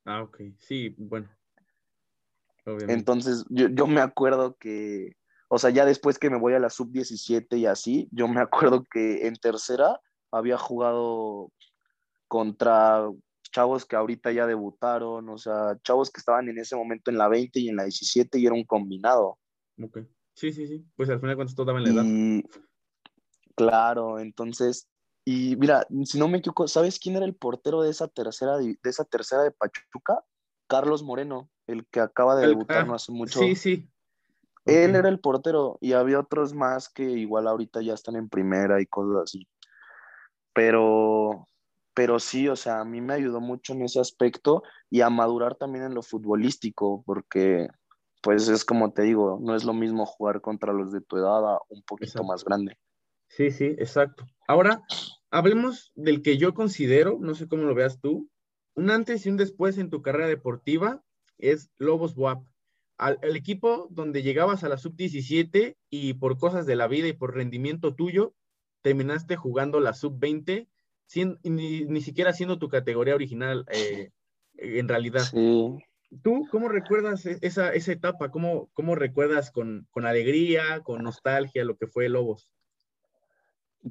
[0.05, 0.41] Ah, ok.
[0.57, 1.29] Sí, bueno.
[2.87, 5.15] Entonces, yo, me acuerdo que,
[5.47, 8.83] o sea, ya después que me voy a la sub-17 y así, yo me acuerdo
[8.91, 9.99] que en tercera
[10.31, 11.51] había jugado
[12.27, 13.09] contra
[13.51, 17.27] chavos que ahorita ya debutaron, o sea, chavos que estaban en ese momento en la
[17.27, 19.39] 20 y en la 17 y era un combinado.
[19.81, 19.99] Ok.
[20.35, 20.85] Sí, sí, sí.
[20.95, 22.43] Pues al final cuando todo daba en la edad.
[23.55, 24.87] Claro, entonces,
[25.25, 28.77] y mira, si no me equivoco, ¿sabes quién era el portero de esa tercera de
[28.83, 30.23] esa tercera de Pachuca?
[30.67, 33.39] Carlos Moreno el que acaba de debutar no hace mucho.
[33.39, 33.89] Sí, sí.
[34.65, 38.81] Él era el portero y había otros más que igual ahorita ya están en primera
[38.81, 39.47] y cosas así.
[40.53, 41.47] Pero,
[41.93, 45.55] pero sí, o sea, a mí me ayudó mucho en ese aspecto y a madurar
[45.55, 47.67] también en lo futbolístico, porque
[48.21, 51.53] pues es como te digo, no es lo mismo jugar contra los de tu edad
[51.53, 52.77] a un poquito más grande.
[53.29, 54.27] Sí, sí, exacto.
[54.47, 54.83] Ahora,
[55.31, 58.29] hablemos del que yo considero, no sé cómo lo veas tú,
[58.75, 61.03] un antes y un después en tu carrera deportiva
[61.37, 62.43] es Lobos WAP.
[63.21, 67.35] el equipo donde llegabas a la sub-17 y por cosas de la vida y por
[67.35, 68.35] rendimiento tuyo,
[68.81, 70.67] terminaste jugando la sub-20,
[71.43, 74.11] ni, ni, siquiera siendo tu categoría original eh,
[74.55, 75.23] en realidad.
[75.23, 75.77] Sí.
[76.23, 78.31] ¿Tú cómo recuerdas e, esa, esa etapa?
[78.31, 82.51] ¿Cómo, cómo recuerdas con, con, alegría, con nostalgia lo que fue Lobos?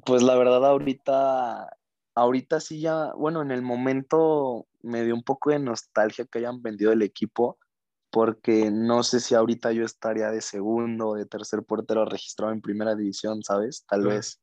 [0.05, 1.75] Pues la verdad ahorita,
[2.15, 6.61] ahorita sí ya, bueno, en el momento me dio un poco de nostalgia que hayan
[6.61, 7.57] vendido el equipo,
[8.11, 12.61] porque no sé si ahorita yo estaría de segundo o de tercer portero registrado en
[12.61, 13.85] primera división, ¿sabes?
[13.87, 14.41] Tal vez.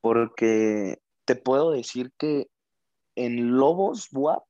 [0.00, 2.48] Porque te puedo decir que
[3.14, 4.44] en Lobos WAP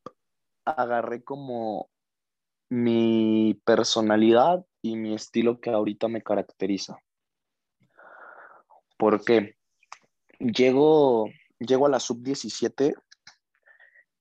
[0.65, 1.91] agarré como
[2.71, 6.97] mi personalidad y mi estilo que ahorita me caracteriza.
[8.97, 9.57] Porque
[10.43, 12.95] llego, llego a la sub-17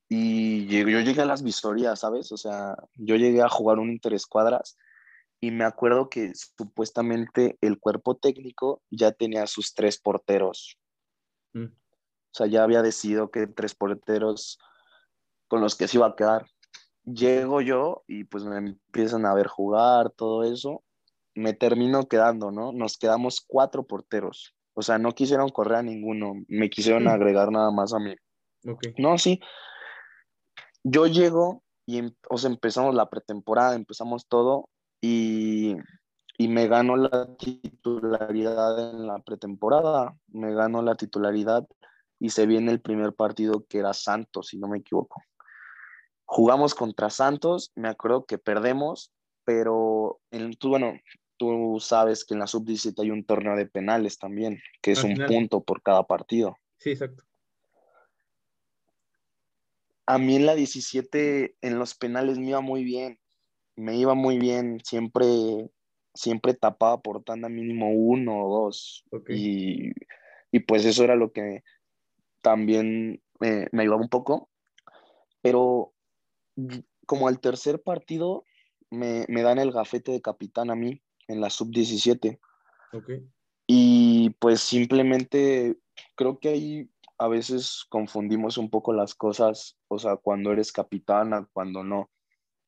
[0.10, 2.32] y yo llegué a las visorías, ¿sabes?
[2.32, 4.78] O sea, yo llegué a jugar un interescuadras
[5.40, 10.78] y me acuerdo que supuestamente el cuerpo técnico ya tenía sus tres porteros.
[11.54, 11.66] Mm.
[11.66, 14.60] O sea, ya había decidido que tres porteros
[15.48, 16.46] con los que se iba a quedar.
[17.04, 20.84] Llego yo y pues me empiezan a ver jugar, todo eso.
[21.34, 22.72] Me termino quedando, ¿no?
[22.72, 24.56] Nos quedamos cuatro porteros.
[24.74, 27.08] O sea, no quisieron correr a ninguno, me quisieron mm.
[27.10, 28.16] agregar nada más a mí.
[28.98, 29.42] No, sí,
[30.84, 34.70] yo llego y em, o sea, empezamos la pretemporada, empezamos todo
[35.02, 35.76] y,
[36.38, 41.68] y me gano la titularidad en la pretemporada, me gano la titularidad
[42.20, 45.24] y se viene el primer partido que era Santos, si no me equivoco.
[46.26, 49.12] Jugamos contra Santos, me acuerdo que perdemos,
[49.44, 50.94] pero en, tú, bueno,
[51.42, 55.16] tú sabes que en la sub-17 hay un torneo de penales también, que es un
[55.28, 56.56] punto por cada partido.
[56.78, 57.24] Sí, exacto
[60.06, 63.18] a mí en la 17, en los penales me iba muy bien,
[63.78, 65.26] me iba muy bien, siempre,
[66.14, 69.06] siempre tapaba por tanda mínimo uno o dos.
[69.30, 69.94] Y,
[70.68, 71.64] pues eso era lo que
[72.42, 74.50] también me, me ayudaba un poco.
[75.42, 75.94] Pero
[77.06, 78.44] como al tercer partido
[78.90, 81.02] me, me, dan el gafete de capitán a mí
[81.32, 82.40] en la sub-17.
[83.68, 85.78] Y pues simplemente
[86.16, 91.48] creo que ahí a veces confundimos un poco las cosas, o sea, cuando eres capitana,
[91.54, 92.10] cuando no,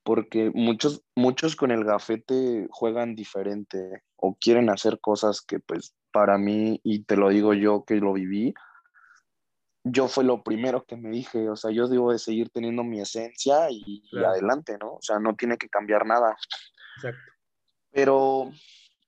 [0.04, 6.38] porque muchos, muchos con el gafete juegan diferente o quieren hacer cosas que pues para
[6.38, 8.54] mí, y te lo digo yo que lo viví,
[9.84, 13.02] yo fue lo primero que me dije, o sea, yo debo de seguir teniendo mi
[13.02, 14.94] esencia y, adelante, ¿no?
[14.94, 16.38] O sea, no tiene que cambiar nada.
[16.98, 17.33] Exacto.
[17.94, 18.52] Pero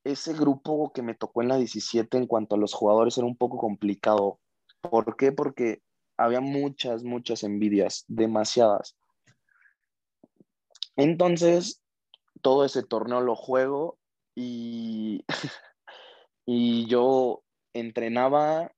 [0.06, 3.36] ese grupo que me tocó en la 17 en cuanto a los jugadores era un
[3.36, 4.40] poco complicado
[4.90, 5.32] ¿Por qué?
[5.32, 5.82] Porque
[6.18, 8.96] había muchas, muchas envidias, demasiadas.
[10.96, 11.82] Entonces,
[12.42, 13.98] todo ese torneo lo juego
[14.36, 15.26] y,
[16.46, 18.72] y yo entrenaba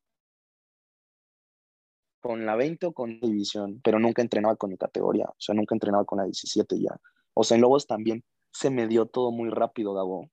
[2.20, 5.76] con la 20 o con división, pero nunca entrenaba con mi categoría, o sea, nunca
[5.76, 7.00] entrenaba con la 17 ya.
[7.34, 10.30] O sea, en Lobos también se me dio todo muy rápido, Gabo.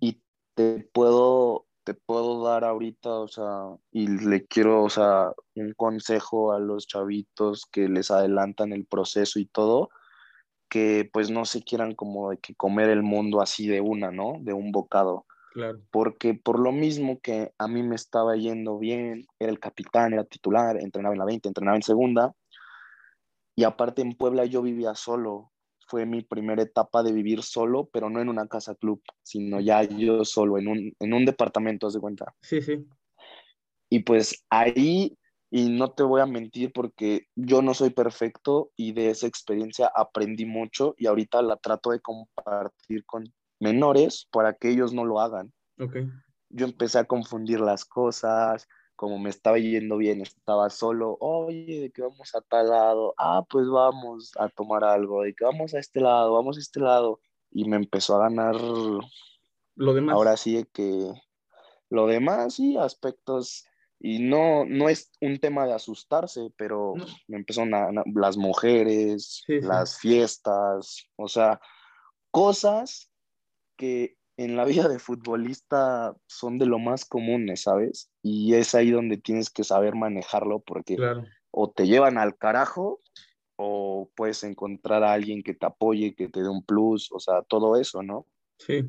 [0.00, 0.20] Y
[0.54, 6.52] te puedo te puedo dar ahorita, o sea, y le quiero, o sea, un consejo
[6.52, 9.90] a los chavitos que les adelantan el proceso y todo,
[10.68, 14.34] que pues no se quieran como de que comer el mundo así de una, ¿no?
[14.40, 15.26] De un bocado.
[15.52, 15.80] Claro.
[15.90, 20.24] Porque por lo mismo que a mí me estaba yendo bien, era el capitán, era
[20.24, 22.34] titular, entrenaba en la 20, entrenaba en segunda,
[23.56, 25.50] y aparte en Puebla yo vivía solo,
[25.90, 29.82] fue mi primera etapa de vivir solo, pero no en una casa club, sino ya
[29.82, 32.32] yo solo, en un, en un departamento, haz de cuenta.
[32.40, 32.86] Sí, sí.
[33.90, 35.18] Y pues ahí,
[35.50, 39.90] y no te voy a mentir porque yo no soy perfecto y de esa experiencia
[39.94, 43.24] aprendí mucho y ahorita la trato de compartir con
[43.58, 45.52] menores para que ellos no lo hagan.
[45.76, 46.08] Okay.
[46.50, 48.68] Yo empecé a confundir las cosas,
[49.00, 53.14] como me estaba yendo bien, estaba solo, oye, ¿de qué vamos a tal lado?
[53.16, 56.80] Ah, pues vamos a tomar algo, de que vamos a este lado, vamos a este
[56.80, 57.18] lado.
[57.50, 60.14] Y me empezó a ganar lo demás.
[60.14, 61.14] Ahora sí que
[61.88, 63.64] lo demás, sí, aspectos.
[63.98, 66.92] Y no, no es un tema de asustarse, pero
[67.26, 71.58] me empezaron a, las mujeres, las fiestas, o sea,
[72.30, 73.10] cosas
[73.78, 78.10] que en la vida de futbolista son de lo más comunes, ¿sabes?
[78.22, 80.96] Y es ahí donde tienes que saber manejarlo porque
[81.50, 83.00] o te llevan al carajo
[83.56, 87.42] o puedes encontrar a alguien que te apoye, que te dé un plus, o sea,
[87.42, 88.26] todo eso, ¿no?
[88.56, 88.88] Sí.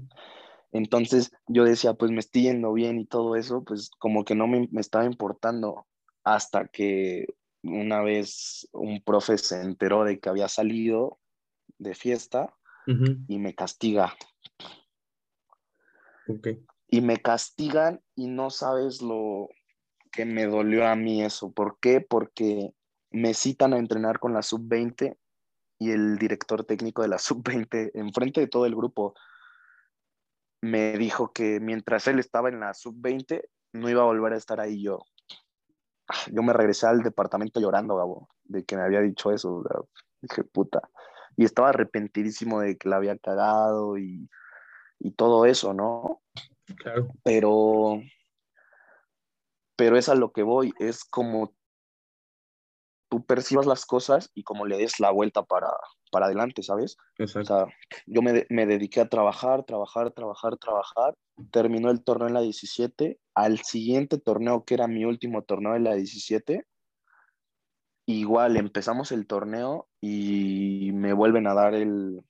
[0.71, 4.47] Entonces yo decía, pues me estoy yendo bien y todo eso, pues como que no
[4.47, 5.85] me, me estaba importando
[6.23, 7.25] hasta que
[7.61, 11.19] una vez un profe se enteró de que había salido
[11.77, 12.55] de fiesta
[13.27, 14.15] y me castiga.
[16.87, 19.49] Y me castigan y no sabes lo
[20.11, 21.51] que me dolió a mí eso.
[21.51, 22.01] ¿Por qué?
[22.01, 22.73] Porque
[23.11, 25.17] me citan a entrenar con la sub-20
[25.79, 29.15] y el director técnico de la sub-20, enfrente de todo el grupo,
[30.61, 33.43] me dijo que mientras él estaba en la sub-20,
[33.73, 34.99] no iba a volver a estar ahí yo.
[36.31, 39.63] Yo me regresé al departamento llorando, Gabo, de que me había dicho eso.
[40.21, 40.81] Dije, puta.
[41.37, 44.29] Y estaba arrepentidísimo de que la había cagado y,
[45.03, 46.21] y todo eso, ¿no?
[46.77, 47.07] Claro.
[47.23, 48.01] Pero,
[49.75, 51.55] pero es a lo que voy, es como
[53.09, 55.69] tú percibas las cosas y como le des la vuelta para,
[56.11, 56.97] para adelante, ¿sabes?
[57.17, 57.53] Exacto.
[57.53, 57.75] O sea,
[58.05, 61.15] yo me, me, dediqué a trabajar, trabajar, trabajar, trabajar.
[61.51, 63.19] Terminó el torneo en la 17.
[63.35, 66.65] Al siguiente torneo, que era mi último torneo en la 17,
[68.05, 72.23] igual empezamos el torneo y me vuelven a dar el,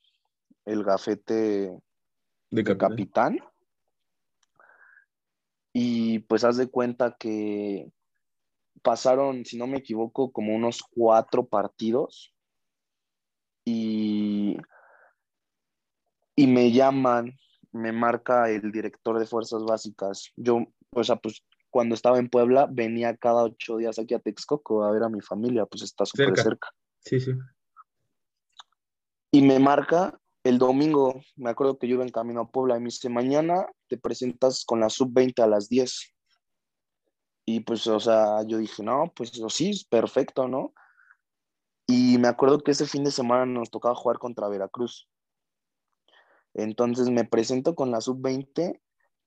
[0.65, 1.78] el gafete
[2.52, 2.89] de capitán.
[2.89, 3.39] capitán.
[5.74, 7.91] Y pues haz de cuenta que
[8.82, 12.34] pasaron, si no me equivoco, como unos cuatro partidos
[13.64, 14.58] y,
[16.36, 17.38] y me llaman,
[17.72, 20.32] me marca el director de Fuerzas Básicas.
[20.36, 24.84] Yo, o sea, pues cuando estaba en Puebla, venía cada ocho días aquí a Texcoco
[24.84, 26.70] a ver a mi familia, pues está súper cerca.
[26.99, 27.32] Sí, sí.
[29.32, 32.80] Y me marca el domingo, me acuerdo que yo iba en camino a Puebla y
[32.80, 36.14] me dice, mañana te presentas con la sub-20 a las 10.
[37.46, 40.74] Y pues, o sea, yo dije, no, pues sí, perfecto, ¿no?
[41.88, 45.10] Y me acuerdo que ese fin de semana nos tocaba jugar contra Veracruz.
[46.54, 48.82] Entonces me presento con la sub-20,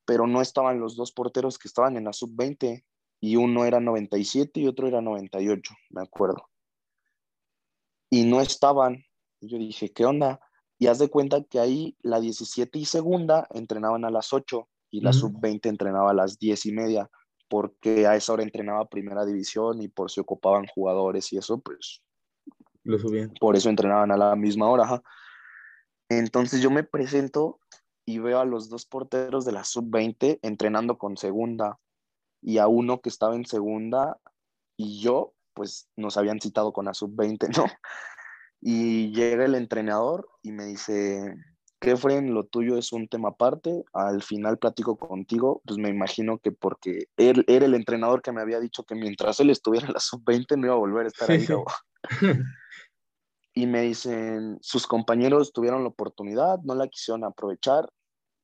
[0.05, 2.85] pero no estaban los dos porteros que estaban en la sub-20.
[3.21, 6.49] Y uno era 97 y otro era 98, me acuerdo.
[8.11, 9.05] Y no estaban.
[9.41, 10.41] Yo dije, ¿qué onda?
[10.79, 15.01] Y haz de cuenta que ahí la 17 y segunda entrenaban a las 8 y
[15.01, 17.11] la sub-20 entrenaba a las 10 y media
[17.49, 22.03] porque a esa hora entrenaba primera división y por si ocupaban jugadores y eso, pues...
[22.83, 23.33] Lo subían.
[23.41, 25.03] Por eso entrenaban a la misma hora.
[26.09, 27.61] Entonces yo me presento
[28.07, 31.79] y veo a los dos porteros de la sub-20 entrenando con segunda
[32.43, 34.18] y a uno que estaba en segunda
[34.77, 37.64] y yo, pues nos habían citado con la sub-20, ¿no?
[38.67, 41.35] Y llega el entrenador y me dice,
[41.81, 46.51] Kefren, lo tuyo es un tema aparte, al final platico contigo, pues me imagino que
[46.51, 50.01] porque él era el entrenador que me había dicho que mientras él estuviera en la
[50.01, 51.47] sub-20 no iba a volver a estar ahí.
[53.55, 57.87] y me dicen, sus compañeros tuvieron la oportunidad, no la quisieron aprovechar,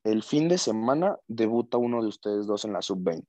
[0.03, 3.25] el fin de semana debuta uno de ustedes dos en la sub-20.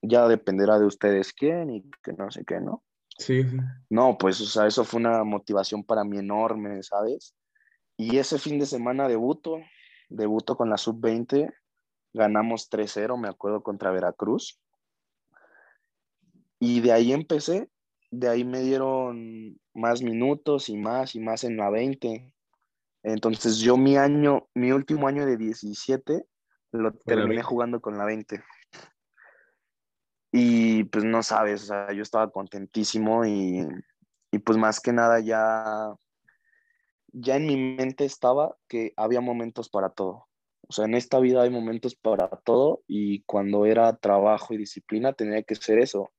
[0.00, 2.82] Ya dependerá de ustedes quién y que no sé qué, ¿no?
[3.18, 3.56] Sí, sí.
[3.88, 7.34] No, pues, o sea, eso fue una motivación para mí enorme, ¿sabes?
[7.96, 9.58] Y ese fin de semana debuto,
[10.08, 11.52] debuto con la sub-20,
[12.12, 14.60] ganamos 3-0, me acuerdo, contra Veracruz.
[16.58, 17.70] Y de ahí empecé,
[18.10, 22.32] de ahí me dieron más minutos y más y más en la 20.
[23.02, 26.26] Entonces yo mi año, mi último año de 17,
[26.72, 28.42] lo terminé jugando con la 20.
[30.38, 33.66] Y pues no sabes, o sea, yo estaba contentísimo y,
[34.30, 35.96] y pues más que nada ya
[37.10, 40.26] ya en mi mente estaba que había momentos para todo.
[40.68, 45.14] O sea, en esta vida hay momentos para todo y cuando era trabajo y disciplina
[45.14, 46.12] tenía que ser eso.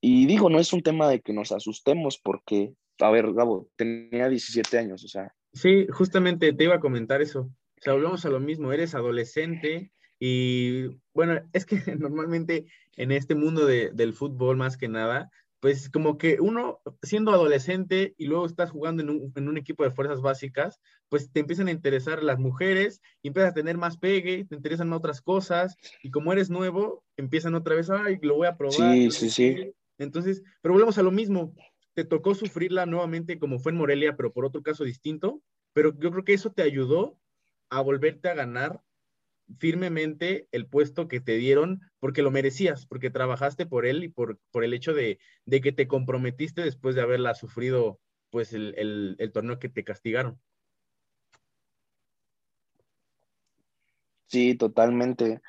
[0.00, 4.28] Y digo, no es un tema de que nos asustemos porque, a ver, Gabo, tenía
[4.28, 5.32] 17 años, o sea.
[5.52, 7.42] Sí, justamente te iba a comentar eso.
[7.42, 12.66] O sea, volvemos a lo mismo, eres adolescente y bueno, es que normalmente
[12.96, 18.14] en este mundo de, del fútbol más que nada, pues como que uno siendo adolescente
[18.16, 21.68] y luego estás jugando en un, en un, equipo de fuerzas básicas, pues te empiezan
[21.68, 26.10] a interesar las mujeres y empiezas a tener más pegue, te interesan otras cosas y
[26.10, 28.94] como eres nuevo, empiezan otra vez, ay, lo voy a probar.
[28.94, 29.74] Sí, sí, sí.
[29.98, 31.54] Entonces, pero volvemos a lo mismo,
[31.94, 35.42] te tocó sufrirla nuevamente como fue en Morelia, pero por otro caso distinto,
[35.72, 37.18] pero yo creo que eso te ayudó
[37.70, 38.80] a volverte a ganar
[39.58, 44.38] firmemente el puesto que te dieron porque lo merecías, porque trabajaste por él y por,
[44.50, 49.16] por el hecho de, de, que te comprometiste después de haberla sufrido pues el, el,
[49.18, 50.38] el, torneo que te castigaron.
[54.26, 55.40] Sí, totalmente.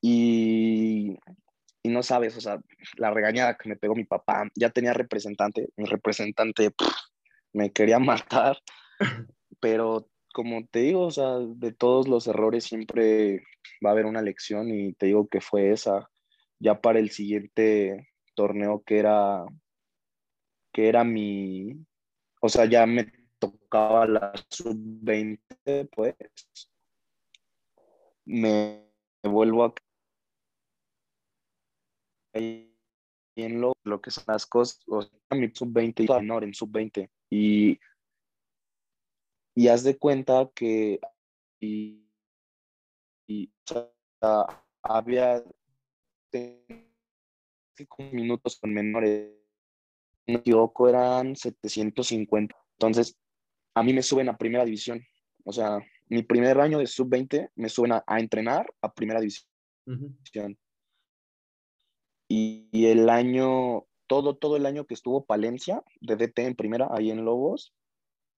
[0.00, 1.16] Y,
[1.82, 2.60] y no sabes, o sea,
[2.96, 6.92] la regañada que me pegó mi papá, ya tenía representante, mi representante pff,
[7.52, 8.58] me quería matar,
[9.60, 13.42] pero como te digo, o sea, de todos los errores siempre
[13.84, 16.10] va a haber una lección y te digo que fue esa.
[16.58, 19.44] Ya para el siguiente torneo que era,
[20.72, 21.84] que era mi,
[22.40, 26.14] o sea, ya me tocaba la sub-20, pues,
[28.24, 28.86] me,
[29.22, 29.74] vuelvo a
[32.32, 37.10] en lo, lo que son las cosas, o sea, mi sub-20 y menor en sub-20
[37.30, 37.78] y
[39.60, 40.98] y haz de cuenta que
[41.60, 42.02] y,
[44.82, 45.44] había
[47.76, 49.34] cinco minutos con menores.
[50.26, 52.56] No me equivoco, eran 750.
[52.72, 53.18] Entonces,
[53.74, 55.04] a mí me suben a primera división.
[55.44, 59.46] O sea, mi primer año de sub-20 me suben a, entrenar a primera división.
[62.28, 66.88] y, y, el año, todo, todo el año que estuvo Palencia de DT en primera,
[66.90, 67.74] ahí en Lobos,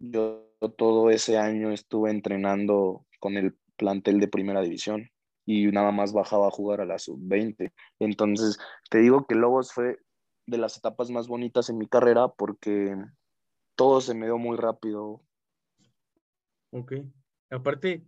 [0.03, 5.11] yo todo ese año estuve entrenando con el plantel de primera división
[5.47, 7.73] y nada más bajaba a jugar a la sub-20.
[8.01, 8.59] Entonces,
[8.91, 9.99] te digo que Lobos fue
[10.47, 12.97] de las etapas más bonitas en mi carrera porque
[13.77, 15.23] todo se me dio muy rápido.
[16.71, 16.95] Ok.
[17.51, 18.05] Aparte,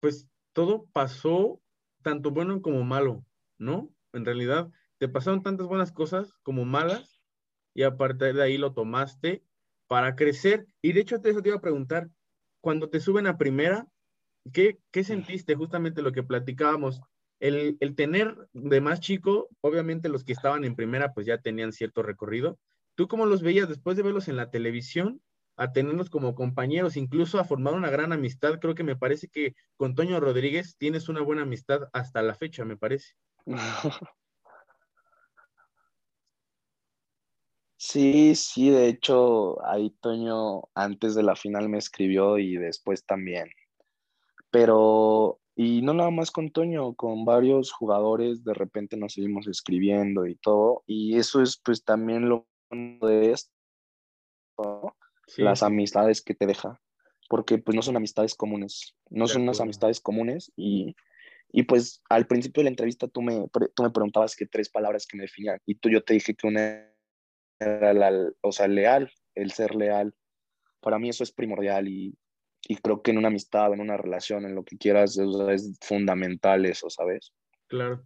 [0.00, 1.60] pues todo pasó
[2.02, 3.24] tanto bueno como malo,
[3.58, 3.90] ¿no?
[4.12, 7.20] En realidad, te pasaron tantas buenas cosas como malas
[7.74, 9.44] y a partir de ahí lo tomaste
[9.88, 10.66] para crecer.
[10.80, 12.08] Y de hecho, te, eso te iba a preguntar,
[12.60, 13.86] cuando te suben a primera,
[14.52, 15.54] ¿qué, qué sentiste?
[15.54, 17.00] Justamente lo que platicábamos,
[17.40, 21.72] el, el, tener de más chico, obviamente los que estaban en primera pues ya tenían
[21.72, 22.58] cierto recorrido.
[22.94, 25.20] ¿Tú cómo los veías después de verlos en la televisión?
[25.58, 28.60] a tenerlos como compañeros, incluso a formar una gran amistad.
[28.60, 32.64] Creo que me parece que con Toño Rodríguez tienes una buena amistad hasta la fecha,
[32.64, 33.14] me parece.
[37.80, 43.50] Sí, sí, de hecho, ahí Toño antes de la final me escribió y después también.
[44.50, 50.26] Pero, y no nada más con Toño, con varios jugadores de repente nos seguimos escribiendo
[50.26, 50.82] y todo.
[50.86, 53.52] Y eso es pues también lo de esto,
[55.36, 56.80] las amistades que te deja.
[57.28, 60.96] Porque pues no son amistades comunes, no son unas amistades comunes y,
[61.52, 65.06] y pues al principio de la entrevista tú me, tú me preguntabas que tres palabras
[65.06, 66.87] que me definían y tú yo te dije que una
[67.60, 70.14] la, o sea, leal, el ser leal.
[70.80, 72.16] Para mí eso es primordial y,
[72.66, 76.66] y creo que en una amistad, en una relación, en lo que quieras, es fundamental
[76.66, 77.32] eso, ¿sabes?
[77.66, 78.02] Claro.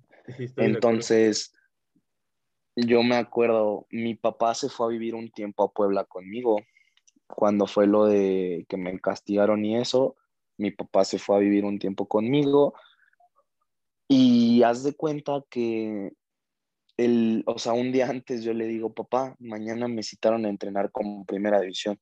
[0.57, 1.53] Entonces,
[2.77, 6.61] yo me acuerdo, mi papá se fue a vivir un tiempo a Puebla conmigo.
[7.27, 10.17] Cuando fue lo de que me castigaron y eso,
[10.59, 12.75] mi papá se fue a vivir un tiempo conmigo.
[14.09, 16.13] Y haz de cuenta que
[17.05, 20.91] el, o sea, un día antes yo le digo, papá, mañana me citaron a entrenar
[20.91, 21.99] como primera división.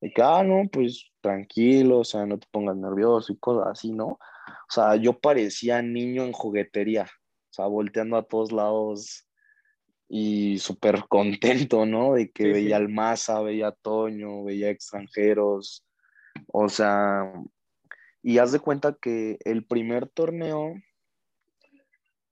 [0.00, 3.92] Y que, ah, no, pues tranquilo, o sea, no te pongas nervioso y cosas así,
[3.92, 4.06] ¿no?
[4.06, 9.26] O sea, yo parecía niño en juguetería, o sea, volteando a todos lados
[10.08, 12.14] y súper contento, ¿no?
[12.14, 15.86] De que veía al Maza, veía a Toño, veía extranjeros,
[16.48, 17.32] o sea,
[18.22, 20.74] y haz de cuenta que el primer torneo,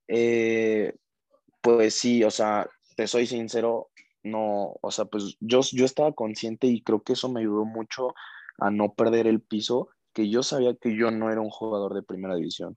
[0.08, 0.94] eh,
[1.62, 3.88] pues sí, o sea, te soy sincero,
[4.22, 8.14] no, o sea, pues yo, yo estaba consciente y creo que eso me ayudó mucho
[8.58, 12.02] a no perder el piso, que yo sabía que yo no era un jugador de
[12.02, 12.76] primera división.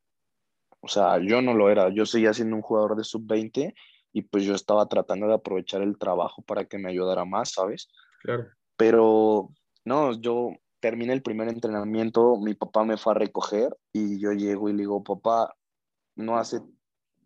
[0.80, 3.74] O sea, yo no lo era, yo seguía siendo un jugador de sub-20
[4.14, 7.90] y pues yo estaba tratando de aprovechar el trabajo para que me ayudara más, ¿sabes?
[8.22, 8.46] Claro.
[8.78, 9.50] Pero
[9.84, 14.70] no, yo terminé el primer entrenamiento, mi papá me fue a recoger y yo llego
[14.70, 15.56] y le digo, papá,
[16.16, 16.62] no hace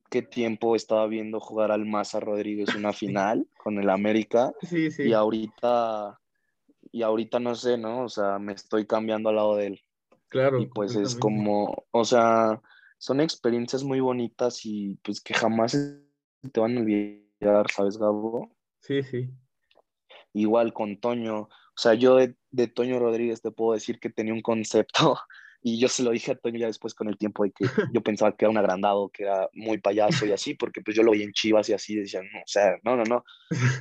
[0.09, 4.51] qué tiempo estaba viendo jugar al Maza Rodríguez una final con el América.
[4.61, 5.03] Sí, sí.
[5.03, 6.19] Y ahorita,
[6.91, 8.03] y ahorita no sé, ¿no?
[8.03, 9.81] O sea, me estoy cambiando al lado de él.
[10.29, 10.59] Claro.
[10.59, 12.61] Y pues es como, o sea,
[12.97, 15.71] son experiencias muy bonitas y pues que jamás
[16.51, 18.55] te van a olvidar, ¿sabes, Gabo?
[18.81, 19.29] Sí, sí.
[20.33, 21.41] Igual con Toño.
[21.41, 25.17] O sea, yo de, de Toño Rodríguez te puedo decir que tenía un concepto
[25.61, 28.01] y yo se lo dije a Toño ya después con el tiempo de que yo
[28.01, 31.11] pensaba que era un agrandado, que era muy payaso y así, porque pues yo lo
[31.11, 33.23] vi en Chivas y así decían, no, o sea, no, no, no.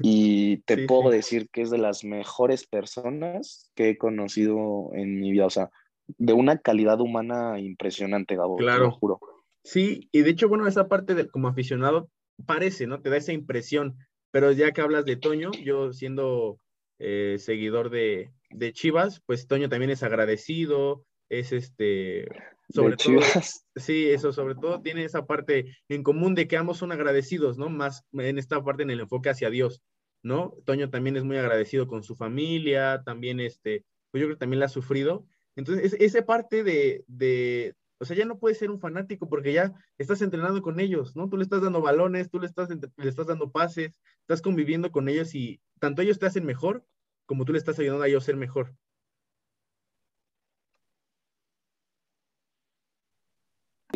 [0.01, 5.31] Y te puedo decir que es de las mejores personas que he conocido en mi
[5.31, 5.71] vida, o sea,
[6.07, 8.79] de una calidad humana impresionante, Gabo, claro.
[8.79, 9.21] te lo juro.
[9.63, 12.11] Sí, y de hecho, bueno, esa parte de, como aficionado
[12.47, 13.03] parece, ¿no?
[13.03, 13.97] Te da esa impresión,
[14.31, 16.59] pero ya que hablas de Toño, yo siendo
[16.99, 22.27] eh, seguidor de, de Chivas, pues Toño también es agradecido, es este,
[22.71, 23.19] sobre todo,
[23.77, 27.69] sí, eso sobre todo tiene esa parte en común de que ambos son agradecidos, ¿no?
[27.69, 29.83] Más en esta parte en el enfoque hacia Dios,
[30.23, 30.55] ¿no?
[30.65, 34.61] Toño también es muy agradecido con su familia, también este, pues yo creo que también
[34.61, 35.27] la ha sufrido.
[35.57, 39.73] Entonces, esa parte de, de, o sea, ya no puedes ser un fanático porque ya
[39.97, 41.29] estás entrenando con ellos, ¿no?
[41.29, 45.09] Tú le estás dando balones, tú le estás, le estás dando pases, estás conviviendo con
[45.09, 46.85] ellos y tanto ellos te hacen mejor
[47.27, 48.75] como tú le estás ayudando a ellos a ser mejor.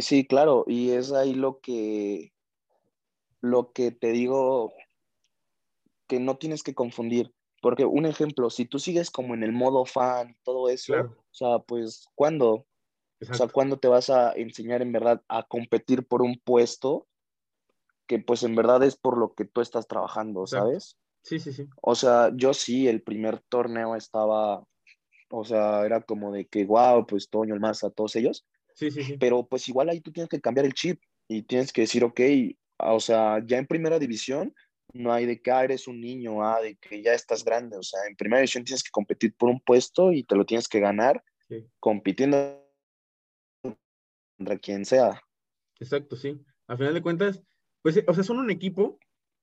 [0.02, 2.32] Sí, claro, y es ahí lo que,
[3.40, 4.72] lo que te digo
[6.08, 7.32] que no tienes que confundir.
[7.62, 11.34] Porque un ejemplo, si tú sigues como en el modo fan y todo eso, o
[11.34, 12.66] sea, pues, ¿cuándo?
[13.30, 17.06] O sea, ¿cuándo te vas a enseñar en verdad a competir por un puesto
[18.08, 20.98] que pues en verdad es por lo que tú estás trabajando, ¿sabes?
[21.22, 21.68] Sí, sí, sí.
[21.80, 24.64] O sea, yo sí, el primer torneo estaba,
[25.30, 28.44] o sea, era como de que, wow, pues Toño, el más a todos ellos.
[28.74, 29.16] Sí, sí, sí.
[29.18, 32.20] Pero pues igual ahí tú tienes que cambiar el chip y tienes que decir, ok,
[32.78, 34.54] o sea, ya en primera división
[34.92, 37.76] no hay de que ah, eres un niño, ah, de que ya estás grande.
[37.76, 40.68] O sea, en primera división tienes que competir por un puesto y te lo tienes
[40.68, 41.22] que ganar
[41.80, 42.58] compitiendo
[44.38, 45.22] contra quien sea.
[45.78, 46.40] Exacto, sí.
[46.66, 47.42] A final de cuentas,
[47.82, 48.98] pues, o sea, son un equipo,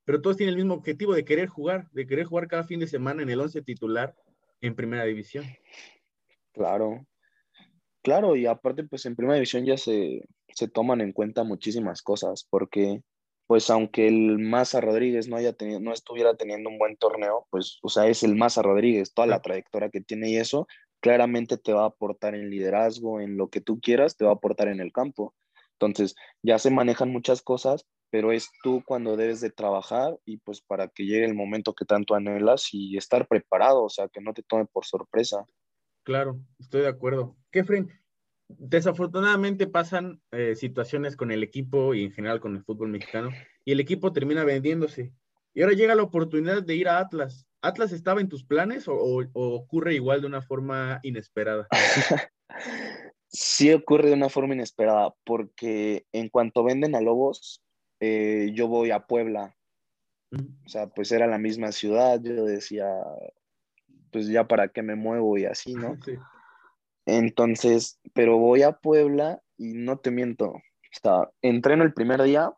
[0.05, 2.88] pero todos tienen el mismo objetivo de querer jugar, de querer jugar cada fin de
[2.88, 4.15] semana en el once titular
[4.61, 5.45] en primera división.
[6.53, 7.05] Claro.
[8.04, 12.45] Claro, y aparte, pues en primera división ya se, se toman en cuenta muchísimas cosas,
[12.50, 13.02] porque
[13.47, 17.80] pues aunque el Maza Rodríguez no haya tenido, no estuviera teniendo un buen torneo, pues,
[17.82, 20.68] o sea, es el Maza Rodríguez, toda la trayectoria que tiene y eso,
[21.02, 24.34] claramente te va a aportar en liderazgo, en lo que tú quieras, te va a
[24.36, 25.34] aportar en el campo.
[25.74, 30.62] Entonces, ya se manejan muchas cosas, pero es tú cuando debes de trabajar y pues
[30.62, 34.34] para que llegue el momento que tanto anhelas y estar preparado, o sea, que no
[34.34, 35.45] te tome por sorpresa.
[36.10, 37.38] Claro, estoy de acuerdo.
[37.51, 37.88] Kefren,
[38.47, 43.30] desafortunadamente pasan eh, situaciones con el equipo y en general con el fútbol mexicano
[43.64, 45.14] y el equipo termina vendiéndose.
[45.53, 47.45] Y ahora llega la oportunidad de ir a Atlas.
[47.62, 48.95] ¿Atlas estaba en tus planes o,
[49.36, 51.68] ocurre igual de una forma inesperada?
[53.28, 57.62] sí ocurre de una forma inesperada porque en cuanto venden a Lobos,
[57.99, 59.55] eh, yo voy a Puebla.
[60.66, 62.88] O sea, pues era la misma ciudad, yo decía,
[64.12, 65.95] pues ya para qué me muevo y así, ¿no?
[66.05, 66.14] Sí.
[67.05, 70.62] Entonces, pero voy a Puebla y no te miento, o
[71.01, 72.53] sea, entreno el primer día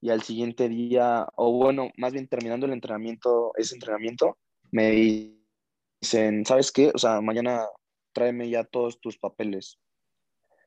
[0.00, 4.38] y al siguiente día, o bueno, más bien terminando el entrenamiento, ese entrenamiento,
[4.70, 6.90] me dicen, ¿sabes qué?
[6.94, 7.66] O sea, mañana
[8.12, 9.78] tráeme ya todos tus papeles.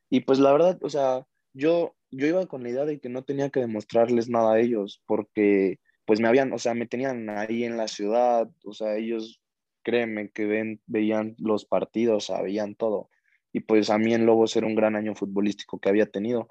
[0.10, 3.24] Y pues la verdad, o sea, yo, yo iba con la idea de que no
[3.24, 7.64] tenía que demostrarles nada a ellos, porque pues me habían, o sea, me tenían ahí
[7.64, 9.39] en la ciudad, o sea, ellos,
[9.90, 13.10] créeme, que ven, veían los partidos, sabían todo
[13.52, 16.50] y pues a mí en Lobos era un gran año futbolístico que había tenido.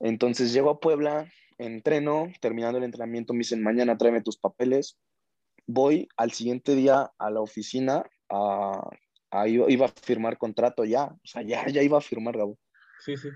[0.00, 4.98] Entonces llego a Puebla, entreno, terminando el entrenamiento me dicen, mañana tráeme tus papeles.
[5.66, 8.90] Voy al siguiente día a la oficina, a,
[9.46, 12.58] iba a firmar contrato ya, o sea, ya, ya iba a firmar, Gabo.
[13.00, 13.28] Sí, sí.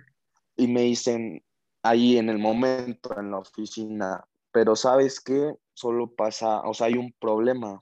[0.57, 1.43] Y me dicen
[1.83, 6.95] ahí en el momento, en la oficina, pero sabes qué, solo pasa, o sea, hay
[6.95, 7.81] un problema,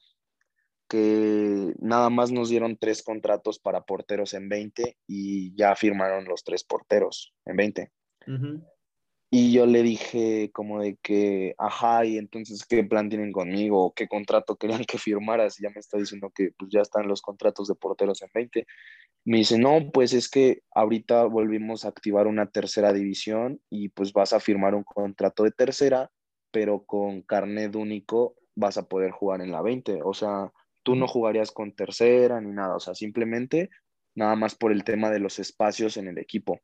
[0.89, 6.45] que nada más nos dieron tres contratos para porteros en 20 y ya firmaron los
[6.45, 7.93] tres porteros en 20.
[9.29, 13.93] Y yo le dije como de que, ajá, y entonces, ¿qué plan tienen conmigo?
[13.95, 15.59] ¿Qué contrato querían que firmaras?
[15.59, 18.67] Y ya me está diciendo que pues ya están los contratos de porteros en 20.
[19.25, 24.13] Me dice, no, pues es que ahorita volvimos a activar una tercera división y pues
[24.13, 26.11] vas a firmar un contrato de tercera,
[26.53, 30.03] pero con carnet único vas a poder jugar en la 20.
[30.05, 30.53] O sea,
[30.87, 33.71] tú no jugarías con tercera ni nada, o sea, simplemente
[34.15, 36.61] nada más por el tema de los espacios en el equipo.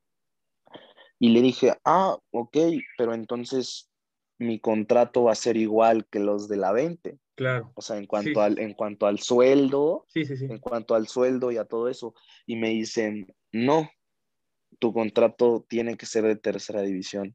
[1.19, 2.57] Y le dije, ah, ok,
[2.97, 3.91] pero entonces
[4.39, 7.19] mi contrato va a ser igual que los de la 20.
[7.35, 7.73] Claro.
[7.75, 10.45] O sea, en cuanto, al, en cuanto al sueldo, sí, sí, sí.
[10.45, 12.15] en cuanto al sueldo y a todo eso.
[12.47, 13.91] Y me dicen, no,
[14.79, 17.35] tu contrato tiene que ser de tercera división.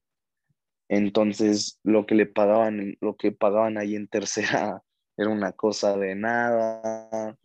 [0.88, 4.84] Entonces, lo que le pagaban, lo que pagaban ahí en tercera
[5.18, 7.38] era una cosa de nada.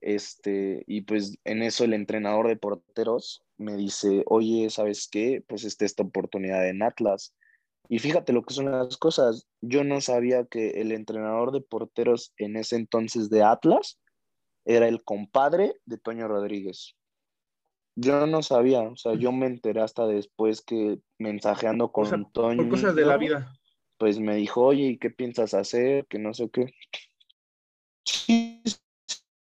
[0.00, 5.42] Este, y pues en eso el entrenador de porteros me dice, oye, ¿sabes qué?
[5.46, 7.34] Pues está esta oportunidad en Atlas.
[7.88, 9.48] Y fíjate lo que son las cosas.
[9.60, 13.98] Yo no sabía que el entrenador de porteros en ese entonces de Atlas
[14.64, 16.94] era el compadre de Toño Rodríguez.
[17.96, 22.62] Yo no sabía, o sea, yo me enteré hasta después que mensajeando con Toño.
[22.62, 23.59] Por cosas de la vida
[24.00, 26.06] pues me dijo, oye, ¿y qué piensas hacer?
[26.06, 26.72] Que no sé qué.
[28.02, 28.62] Sí,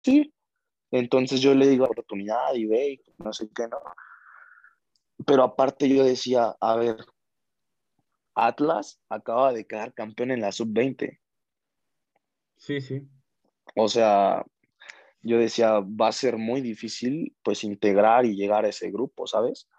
[0.03, 0.33] sí.
[0.91, 3.79] Entonces yo le digo oportunidad y ve, no sé qué, no.
[5.25, 6.97] Pero aparte yo decía, a ver,
[8.35, 11.21] Atlas acaba de quedar campeón en la sub-20.
[12.57, 13.07] Sí, sí.
[13.77, 14.45] O sea,
[15.21, 19.69] yo decía, va a ser muy difícil pues integrar y llegar a ese grupo, ¿sabes?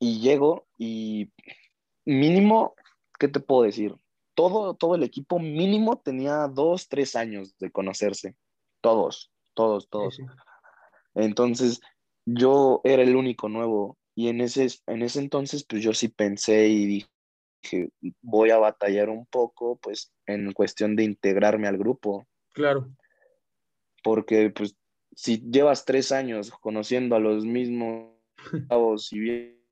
[0.00, 1.30] Y llego y
[2.04, 2.74] mínimo,
[3.22, 3.94] ¿qué te puedo decir?
[4.34, 8.34] Todo, todo el equipo mínimo tenía dos, tres años de conocerse.
[8.80, 10.18] Todos, todos, todos.
[11.14, 11.80] Entonces,
[12.26, 13.96] yo era el único nuevo.
[14.16, 17.04] Y en ese, en ese entonces, pues yo sí pensé y
[17.62, 17.90] dije,
[18.22, 22.26] voy a batallar un poco, pues, en cuestión de integrarme al grupo.
[22.54, 22.90] Claro.
[24.02, 24.74] Porque, pues,
[25.14, 28.16] si llevas tres años conociendo a los mismos
[28.68, 29.62] chavos y bien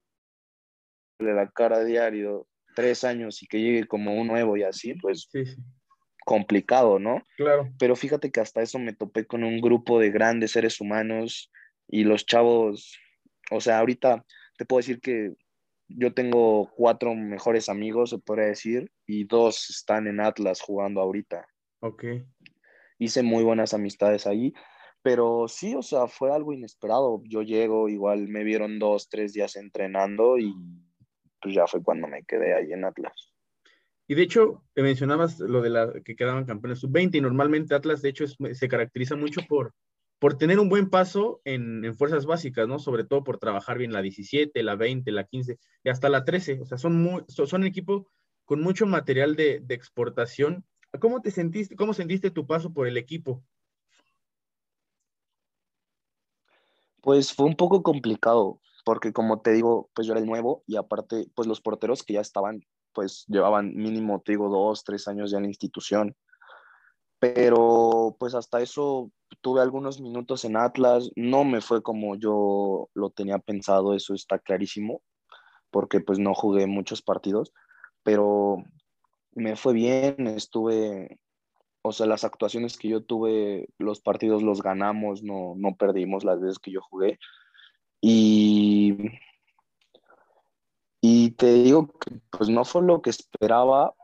[1.19, 5.29] de la cara diario, tres años y que llegue como un nuevo y así, pues
[6.25, 7.23] complicado, ¿no?
[7.37, 7.73] Claro.
[7.79, 11.51] Pero fíjate que hasta eso me topé con un grupo de grandes seres humanos
[11.89, 12.99] y los chavos,
[13.51, 14.25] o sea, ahorita
[14.57, 15.33] te puedo decir que
[15.89, 21.47] yo tengo cuatro mejores amigos, se podría decir, y dos están en Atlas jugando ahorita.
[21.81, 22.05] Ok.
[22.99, 24.53] Hice muy buenas amistades ahí,
[25.03, 27.23] pero sí, o sea, fue algo inesperado.
[27.25, 30.55] Yo llego, igual me vieron dos, tres días entrenando y
[31.41, 33.33] pues ya fue cuando me quedé ahí en Atlas.
[34.07, 38.03] Y de hecho, te mencionabas lo de la que quedaban campeones sub-20 y normalmente Atlas,
[38.03, 39.73] de hecho, se caracteriza mucho por,
[40.19, 42.81] por tener un buen paso en, en, fuerzas básicas, ¿no?
[42.81, 46.61] Sobre todo por trabajar bien la 17, la 20, la 15 y hasta la 13.
[46.61, 48.11] O sea, son, muy, son, son equipo
[48.45, 50.65] con mucho material de, de, exportación.
[50.99, 53.45] ¿Cómo te sentiste, cómo sentiste tu paso por el equipo?
[57.01, 60.77] Pues fue un poco complicado porque como te digo, pues yo era el nuevo y
[60.77, 65.31] aparte, pues los porteros que ya estaban, pues llevaban mínimo, te digo, dos, tres años
[65.31, 66.17] ya en la institución.
[67.19, 69.11] Pero pues hasta eso
[69.43, 74.39] tuve algunos minutos en Atlas, no me fue como yo lo tenía pensado, eso está
[74.39, 75.03] clarísimo,
[75.71, 77.53] porque pues no jugué muchos partidos,
[78.03, 78.65] pero
[79.33, 81.19] me fue bien, estuve,
[81.83, 86.41] o sea, las actuaciones que yo tuve, los partidos los ganamos, no, no perdimos las
[86.41, 87.19] veces que yo jugué.
[88.01, 88.97] Y,
[91.01, 93.95] y te digo que pues no fue lo que esperaba,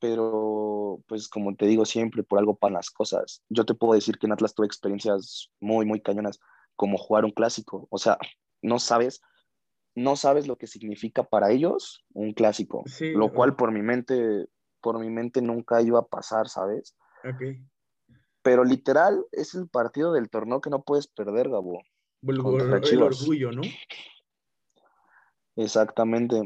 [0.00, 3.42] pero pues como te digo siempre, por algo para las cosas.
[3.48, 6.40] Yo te puedo decir que en Atlas tuve experiencias muy, muy cañonas,
[6.76, 7.86] como jugar un clásico.
[7.90, 8.18] O sea,
[8.62, 9.20] no sabes,
[9.94, 14.48] no sabes lo que significa para ellos un clásico, Sí, lo cual por mi mente,
[14.80, 16.96] por mi mente nunca iba a pasar, ¿sabes?
[18.42, 21.80] Pero literal es el partido del torneo que no puedes perder, Gabo.
[22.22, 23.62] El, orgullo, ¿no?
[25.56, 26.42] Exactamente.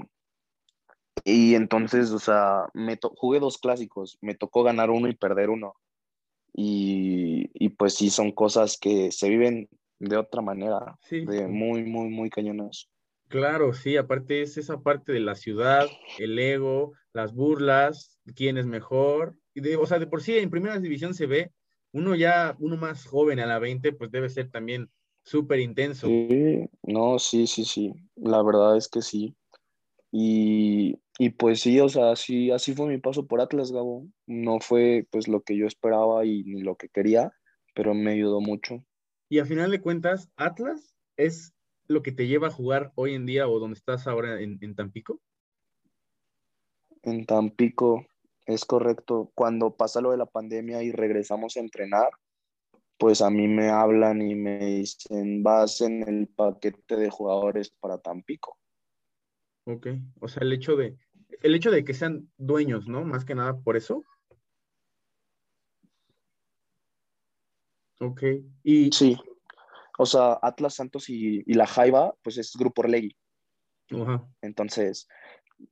[1.25, 5.75] Y entonces, o sea, me jugué dos clásicos, me tocó ganar uno y perder uno.
[6.55, 9.69] Y, y pues sí, son cosas que se viven
[9.99, 12.91] de otra manera, Sí, de muy, muy, muy cañonas.
[13.29, 15.87] claro, sí, aparte es esa parte de la ciudad,
[16.19, 19.37] el ego, las burlas, quién es mejor.
[19.55, 21.53] Y de, o sea, de por sí en primera división se ve,
[21.93, 24.91] uno ya, uno más joven a la 20, pues debe ser también
[25.23, 26.07] súper intenso.
[26.07, 29.37] Sí, no, sí, sí, sí, la verdad es que sí.
[30.11, 34.07] Y, y pues sí, o sea, sí, así fue mi paso por Atlas, Gabo.
[34.27, 37.33] No fue pues lo que yo esperaba y ni lo que quería,
[37.75, 38.85] pero me ayudó mucho.
[39.29, 41.55] Y a final de cuentas, Atlas es
[41.87, 44.75] lo que te lleva a jugar hoy en día o donde estás ahora en, en
[44.75, 45.21] Tampico.
[47.03, 48.07] En Tampico,
[48.47, 49.33] es correcto.
[49.35, 52.11] Cuando pasa lo de la pandemia y regresamos a entrenar,
[53.03, 57.99] pues a mí me hablan y me dicen, vas en el paquete de jugadores para
[57.99, 58.57] Tampico.
[59.65, 59.89] Ok,
[60.21, 60.97] o sea, el hecho de,
[61.43, 63.03] el hecho de que sean dueños, ¿no?
[63.05, 64.05] Más que nada por eso.
[67.99, 68.23] Ok,
[68.63, 69.19] y, Sí,
[69.99, 73.17] o sea, Atlas Santos y, y la Jaiba, pues es Grupo Orlegui.
[73.91, 75.09] ajá, Entonces,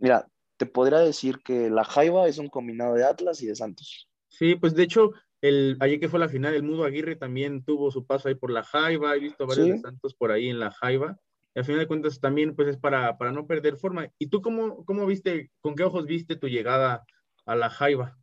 [0.01, 0.26] mira,
[0.57, 4.09] te podría decir que la Jaiba es un combinado de Atlas y de Santos.
[4.26, 5.12] sí, pues de hecho,
[5.43, 8.51] el, ayer que fue la final, el Mudo Aguirre también tuvo su paso ahí por
[8.51, 11.18] la Jaiba, he visto varios de Sí, Santos por ahí en la Jaiba,
[11.55, 14.09] y al final de cuentas también pues es para, para no perder forma.
[14.18, 17.05] ¿Y tú cómo, cómo viste, con qué ojos viste tu llegada
[17.47, 18.16] a la Jaiba?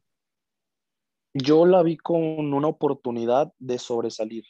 [1.34, 4.46] yo la vi con una oportunidad de sobresalir,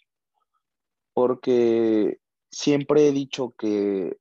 [1.13, 2.19] porque
[2.51, 4.17] siempre he dicho que,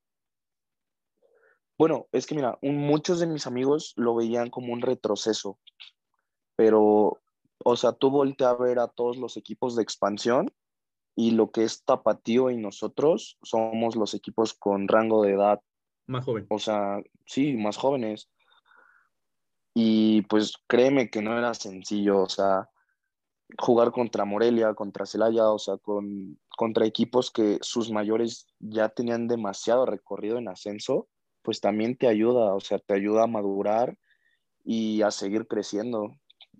[1.79, 5.59] bueno, es que mira, un- muchos de mis amigos lo veían como un retroceso,
[6.57, 7.21] pero,
[7.69, 10.53] o sea, tú volteas a ver a todos los equipos de expansión
[11.17, 15.61] y lo que es Tapatío y nosotros somos los equipos con rango de edad,
[16.07, 16.47] Más joven.
[16.49, 18.31] o sea, sí, más jóvenes.
[19.75, 22.71] Y pues créeme que no era sencillo, o sea,
[23.59, 29.27] jugar contra Morelia, contra Celaya, o sea, con, contra equipos que sus mayores ya tenían
[29.27, 31.09] demasiado recorrido en ascenso,
[31.43, 33.99] pues también te ayuda, o sea, te ayuda a madurar
[34.65, 36.15] y a seguir creciendo.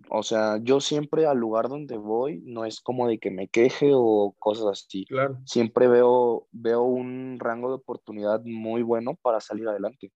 [0.09, 3.91] O sea, yo siempre al lugar donde voy no es como de que me queje
[3.93, 5.05] o cosas así.
[5.05, 5.39] Claro.
[5.45, 10.11] Siempre veo, veo un rango de oportunidad muy bueno para salir adelante.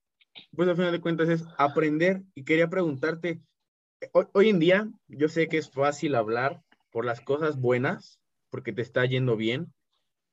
[0.54, 3.42] Pues al final de cuentas es aprender y quería preguntarte,
[4.12, 8.20] hoy, hoy en día yo sé que es fácil hablar por las cosas buenas,
[8.50, 9.72] porque te está yendo bien,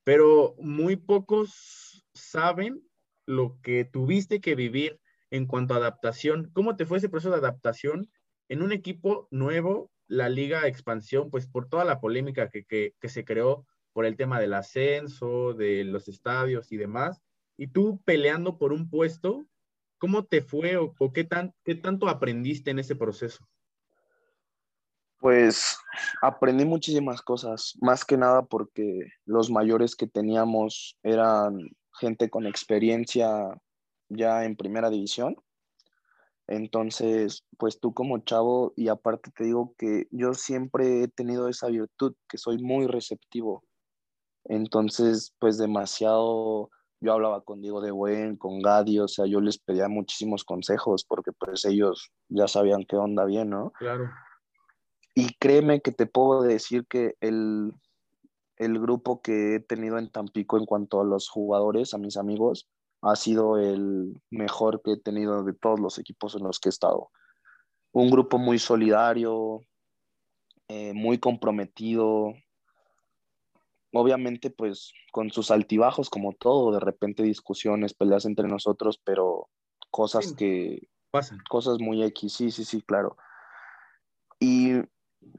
[0.03, 2.81] pero muy pocos saben
[3.25, 4.99] lo que tuviste que vivir
[5.29, 6.49] en cuanto a adaptación.
[6.53, 8.09] ¿Cómo te fue ese proceso de adaptación
[8.49, 13.09] en un equipo nuevo, la Liga Expansión, pues por toda la polémica que, que, que
[13.09, 17.21] se creó por el tema del ascenso, de los estadios y demás,
[17.57, 19.45] y tú peleando por un puesto,
[19.97, 23.47] ¿cómo te fue o, o qué, tan, qué tanto aprendiste en ese proceso?
[25.19, 25.79] Pues
[26.21, 31.57] aprendí muchísimas cosas, más que nada porque los mayores que teníamos eran
[31.99, 33.49] gente con experiencia
[34.09, 35.35] ya en primera división.
[36.47, 41.67] Entonces, pues tú como chavo, y aparte te digo que yo siempre he tenido esa
[41.67, 43.63] virtud, que soy muy receptivo.
[44.45, 46.69] Entonces, pues demasiado,
[47.01, 51.03] yo hablaba con Diego de Buen, con Gadi, o sea, yo les pedía muchísimos consejos
[51.05, 53.71] porque pues ellos ya sabían qué onda bien, ¿no?
[53.71, 54.09] Claro.
[55.15, 57.73] Y créeme que te puedo decir que el,
[58.55, 62.69] el grupo que he tenido en Tampico en cuanto a los jugadores, a mis amigos,
[63.09, 66.71] ha sido el mejor que he tenido de todos los equipos en los que he
[66.71, 67.09] estado.
[67.91, 69.61] Un grupo muy solidario,
[70.67, 72.33] eh, muy comprometido,
[73.93, 79.49] obviamente pues con sus altibajos como todo, de repente discusiones, peleas entre nosotros, pero
[79.91, 80.35] cosas Sí.
[80.35, 81.39] que, Pasan.
[81.49, 83.17] cosas muy X, sí, sí, sí, claro.
[84.39, 84.73] Y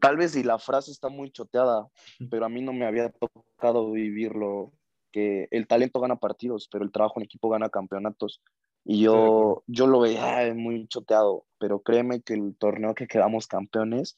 [0.01, 1.89] tal vez si la frase está muy choteada,
[2.31, 4.73] pero a mí no me había tocado vivirlo,
[5.13, 8.43] que el talento gana partidos, pero el trabajo en equipo gana campeonatos.
[8.85, 14.17] Y yo, yo lo veía muy choteado, pero créeme que el torneo que quedamos campeones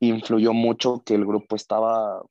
[0.00, 2.22] influyó mucho que el grupo estaba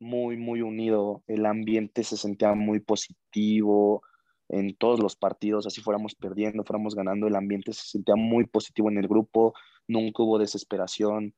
[0.00, 4.02] muy, muy unido, el ambiente se sentía muy positivo
[4.48, 8.90] en todos los partidos, así fuéramos perdiendo, fuéramos ganando, el ambiente se sentía muy positivo
[8.90, 9.54] en el grupo,
[9.88, 11.34] nunca hubo desesperación.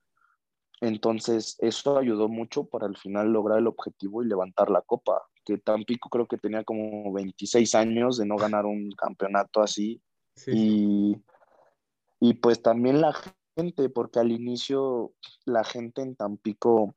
[0.81, 5.59] Entonces, eso ayudó mucho para al final lograr el objetivo y levantar la copa, que
[5.59, 10.03] Tampico creo que tenía como 26 años de no ganar un campeonato así.
[10.35, 10.51] Sí.
[10.53, 11.17] Y,
[12.21, 13.15] y pues también la
[13.57, 15.13] gente, porque al inicio
[15.45, 16.97] la gente en Tampico,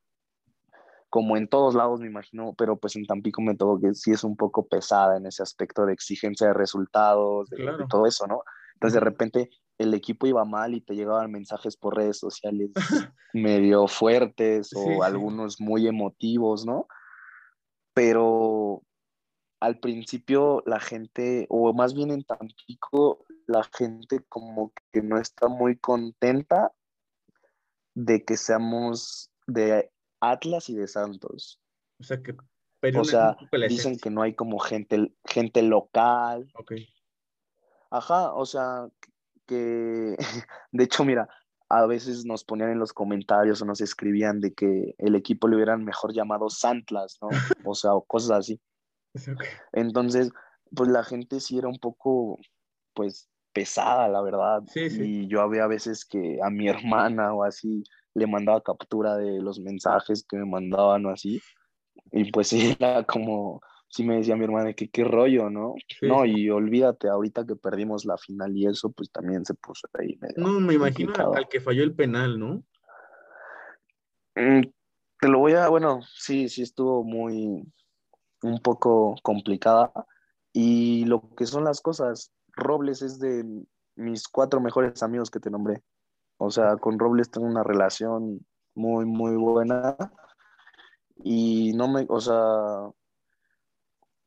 [1.10, 4.24] como en todos lados me imagino, pero pues en Tampico me tocó que sí es
[4.24, 8.42] un poco pesada en ese aspecto de exigencia de resultados, de, todo eso, ¿no?
[8.74, 12.72] Entonces de repente el equipo iba mal y te llegaban mensajes por redes sociales
[13.34, 14.90] medio fuertes o sí.
[15.04, 16.88] algunos muy emotivos, ¿no?
[17.94, 18.84] Pero
[19.60, 25.48] al principio la gente, o más bien en Tampico, la gente como que no está
[25.48, 26.72] muy contenta
[27.96, 31.60] de que seamos de Atlas y de Santos.
[32.00, 32.36] O sea que
[32.80, 33.36] perdió O sea,
[33.68, 36.50] dicen que no hay como gente, gente local.
[36.56, 36.74] Ok.
[37.92, 38.88] Ajá, o sea,
[39.46, 40.16] que
[40.72, 41.28] de hecho, mira,
[41.70, 45.56] a veces nos ponían en los comentarios o nos escribían de que el equipo le
[45.56, 47.30] hubieran mejor llamado Santlas, ¿no?
[47.72, 48.60] O sea, o cosas así.
[49.72, 50.32] Entonces,
[50.76, 52.40] pues la gente sí era un poco,
[52.94, 54.64] pues, pesada, la verdad.
[54.68, 55.02] Sí, sí.
[55.04, 57.84] Y yo había veces que a mi hermana o así
[58.16, 61.40] le mandaba captura de los mensajes que me mandaban o así.
[62.12, 65.74] Y pues sí, era como, sí me decía mi hermana que qué rollo, ¿no?
[66.00, 69.88] Sí, no, y olvídate, ahorita que perdimos la final y eso, pues también se puso
[69.94, 71.36] ahí medio No, me imagino complicado.
[71.36, 72.64] al que falló el penal, ¿no?
[74.36, 74.62] Mm,
[75.20, 77.64] te lo voy a, bueno, sí, sí estuvo muy,
[78.44, 79.92] un poco complicada.
[80.54, 83.44] Y lo que son las cosas, Robles es de
[83.96, 85.84] mis cuatro mejores amigos que te nombré.
[86.38, 89.98] O sea, con Robles tengo una relación muy, muy buena.
[91.24, 92.90] Y no me, o sea,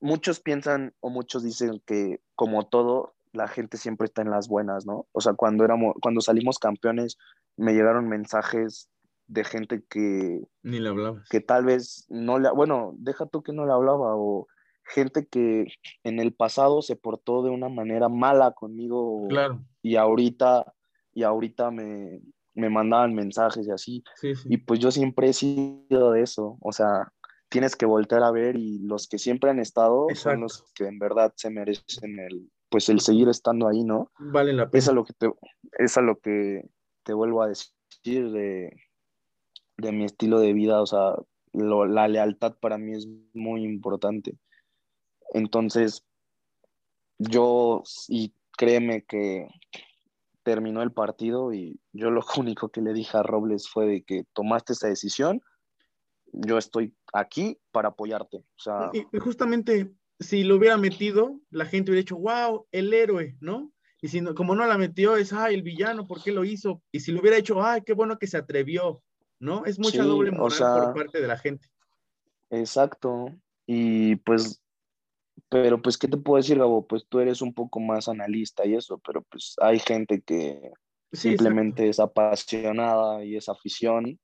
[0.03, 4.85] muchos piensan o muchos dicen que como todo, la gente siempre está en las buenas,
[4.85, 5.07] ¿no?
[5.13, 7.17] O sea, cuando éramos, cuando salimos campeones,
[7.57, 8.91] me llegaron mensajes
[9.27, 11.27] de gente que, Ni le hablabas.
[11.31, 14.49] que tal vez no le, bueno, deja tú que no le hablaba, o
[14.85, 15.67] gente que
[16.05, 19.65] en el pasado se portó de una manera mala conmigo Claro.
[19.81, 20.75] y ahorita,
[21.15, 22.21] y ahorita me,
[22.55, 24.05] me mandaban mensajes y así.
[24.17, 24.49] Sí, sí.
[24.51, 27.11] Y pues yo siempre he sido de eso, o sea,
[27.53, 30.99] tienes que voltear a ver y los que siempre han estado son los que en
[30.99, 34.11] verdad se merecen el, pues el seguir estando ahí, ¿no?
[34.19, 34.87] Vale la Es pena.
[34.89, 35.31] a lo que te,
[35.79, 36.69] es a lo que
[37.05, 38.75] te vuelvo a decir de,
[39.77, 41.15] de mi estilo de vida, o sea,
[41.53, 44.39] lo- la lealtad para mí es muy importante.
[45.35, 46.05] Entonces,
[47.19, 49.47] yo, y créeme que
[50.43, 54.25] terminó el partido y yo lo único que le dije a Robles fue de que
[54.33, 55.41] tomaste esa decisión,
[56.33, 58.39] yo estoy aquí para apoyarte.
[58.39, 59.93] O sea, y, justamente
[60.23, 63.73] si lo hubiera metido, la gente hubiera dicho, wow, el héroe, ¿no?
[64.01, 66.83] Y si no, como no la metió, es, ay, el villano, ¿por qué lo hizo?
[66.91, 69.03] Y si lo hubiera hecho, ay, qué bueno que se atrevió,
[69.39, 69.65] ¿no?
[69.65, 71.69] Es mucha doble moral por parte de la gente.
[72.51, 73.27] Exacto.
[73.67, 74.61] Y pues,
[75.49, 76.87] pero pues, ¿qué te puedo decir, Gabo?
[76.87, 80.73] Pues tú eres un poco más analista y eso, pero pues hay gente que
[81.13, 84.19] simplemente es apasionada y es afición.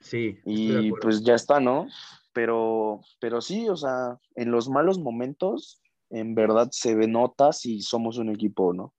[0.00, 0.38] Sí.
[0.44, 1.86] Y pues ya está, ¿no?
[2.34, 5.80] Pero, pero sí, o sea, en los malos momentos,
[6.10, 8.92] en verdad se ve notas y somos un equipo, ¿no?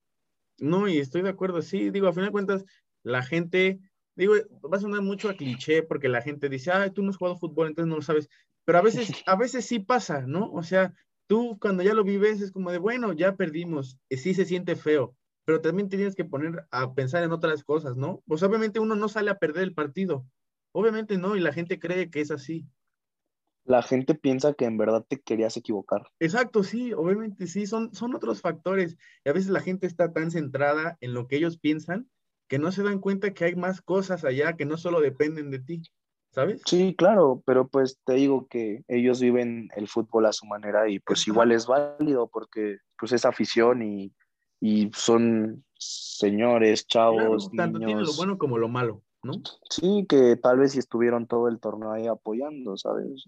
[0.57, 2.65] No, y estoy de acuerdo, sí, digo, a final de cuentas,
[3.03, 3.79] la gente,
[4.15, 4.33] digo,
[4.63, 7.37] va a sonar mucho a cliché porque la gente dice, ah, tú no has jugado
[7.37, 8.29] fútbol, entonces no lo sabes,
[8.63, 10.51] pero a veces, a veces sí pasa, ¿no?
[10.51, 10.93] O sea,
[11.27, 14.75] tú cuando ya lo vives es como de, bueno, ya perdimos, y sí se siente
[14.75, 15.15] feo,
[15.45, 18.23] pero también tienes que poner a pensar en otras cosas, ¿no?
[18.25, 20.25] Pues obviamente uno no sale a perder el partido,
[20.71, 22.65] obviamente no, y la gente cree que es así.
[23.65, 26.07] La gente piensa que en verdad te querías equivocar.
[26.19, 28.97] Exacto, sí, obviamente sí, son, son otros factores.
[29.25, 32.07] Y a veces la gente está tan centrada en lo que ellos piensan
[32.47, 35.59] que no se dan cuenta que hay más cosas allá que no solo dependen de
[35.59, 35.81] ti.
[36.35, 36.61] ¿sabes?
[36.65, 40.99] Sí, claro, pero pues te digo que ellos viven el fútbol a su manera y
[40.99, 44.11] pues igual es válido porque pues es afición y,
[44.93, 49.33] son señores, chavos, tanto tiene lo bueno como lo malo, ¿no?
[49.69, 53.25] Sí, que tal vez si estuvieron todo el torneo ahí apoyando, ¿sabes?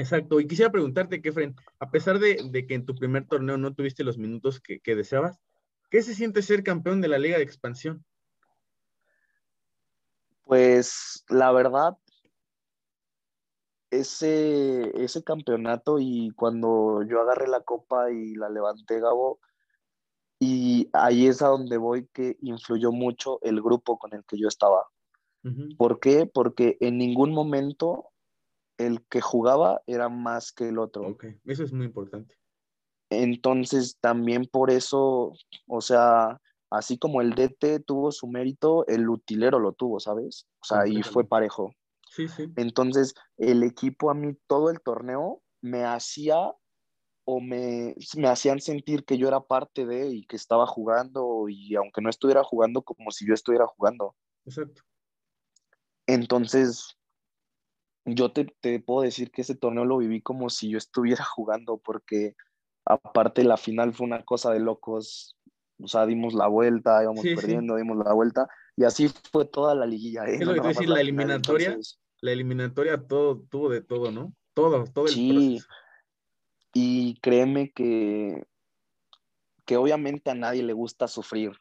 [0.00, 4.02] Exacto, y quisiera preguntarte, Kefren, a pesar de, que en tu primer torneo no tuviste
[4.02, 5.38] los minutos que, que deseabas,
[5.90, 8.02] ¿qué se siente ser campeón de la Liga de Expansión?
[10.44, 11.98] Pues la verdad,
[13.90, 19.38] ese, ese campeonato y cuando yo agarré la copa y la levanté, Gabo,
[20.38, 24.48] y ahí es a donde voy que influyó mucho el grupo con el que yo
[24.48, 24.88] estaba.
[25.76, 26.24] ¿Por qué?
[26.24, 28.09] Porque en ningún momento
[28.80, 31.08] el que jugaba era más que el otro.
[31.08, 32.36] Ok, eso es muy importante.
[33.10, 35.32] Entonces, también por eso,
[35.66, 40.46] o sea, así como el DT tuvo su mérito, el utilero lo tuvo, ¿sabes?
[40.62, 41.74] O sea, ahí fue parejo.
[42.56, 46.52] Entonces, el equipo a mí todo el torneo me hacía
[47.24, 51.76] o me, me hacían sentir que yo era parte de y que estaba jugando y
[51.76, 54.16] aunque no estuviera jugando como si yo estuviera jugando.
[54.44, 54.82] Exacto.
[56.06, 56.96] Entonces,
[58.04, 62.34] yo te, puedo decir que ese torneo lo viví como si yo estuviera jugando porque
[62.84, 65.36] aparte la final fue una cosa de locos.
[65.82, 68.46] O sea, dimos la vuelta, íbamos perdiendo, dimos la vuelta
[68.76, 70.24] y así fue toda la liguilla.
[70.26, 70.36] ¿eh?
[70.36, 71.76] Es lo que decir, la, eliminatoria,
[72.20, 74.34] la eliminatoria todo, tuvo de todo, ¿no?
[74.54, 75.58] Todo, todo el sí.
[76.72, 78.44] Y créeme que,
[79.64, 81.52] que obviamente a nadie le gusta sufrir.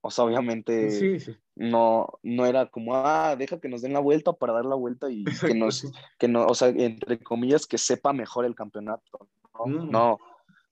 [0.00, 1.18] O sea, obviamente
[1.56, 5.10] No, no era como, ah, deja que nos den la vuelta para dar la vuelta
[5.10, 9.28] y que nos, que no, o sea, entre comillas, que sepa mejor el campeonato.
[9.66, 9.90] No, mm.
[9.90, 10.18] no,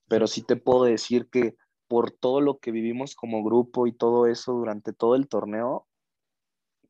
[0.09, 1.57] pero sí te puedo decir que
[1.89, 5.87] por todo lo que vivimos como grupo y todo eso durante todo el torneo,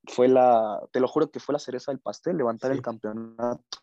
[0.04, 3.78] fue la, te lo juro que fue la cereza del pastel, levantar el campeonato.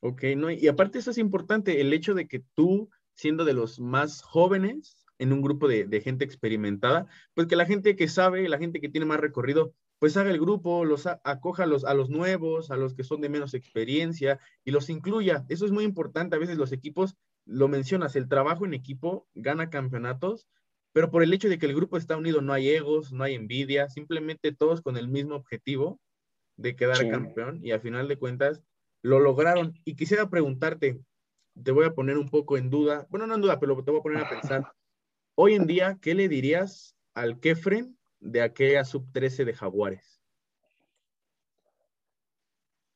[0.00, 3.80] Ok, no, y aparte eso es importante, el hecho de que tú, siendo de los
[3.80, 8.58] más jóvenes en un grupo de, gente experimentada, pues que la gente que sabe, la
[8.58, 12.10] gente que tiene más recorrido, pues haga el grupo, los acoja a los, a los
[12.10, 15.44] nuevos, a los que son de menos experiencia y los incluya.
[15.48, 16.36] Eso es muy importante.
[16.36, 20.48] A veces los equipos, lo mencionas, el trabajo en equipo gana campeonatos,
[20.92, 23.34] pero por el hecho de que el grupo está unido no hay egos, no hay
[23.34, 26.00] envidia, simplemente todos con el mismo objetivo
[26.56, 28.62] de quedar campeón y al final de cuentas
[29.02, 29.74] lo lograron.
[29.84, 31.00] Y quisiera preguntarte,
[31.62, 34.00] te voy a poner un poco en duda, bueno, no en duda, pero te voy
[34.00, 34.72] a poner a pensar,
[35.34, 40.20] hoy en día, ¿qué le dirías al Kefren de aquella sub-13 de Jaguares?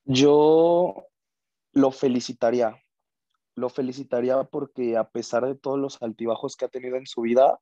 [0.05, 1.07] Yo
[1.73, 2.83] lo felicitaría,
[3.55, 7.61] lo felicitaría porque a pesar de todos los altibajos que ha tenido en su vida,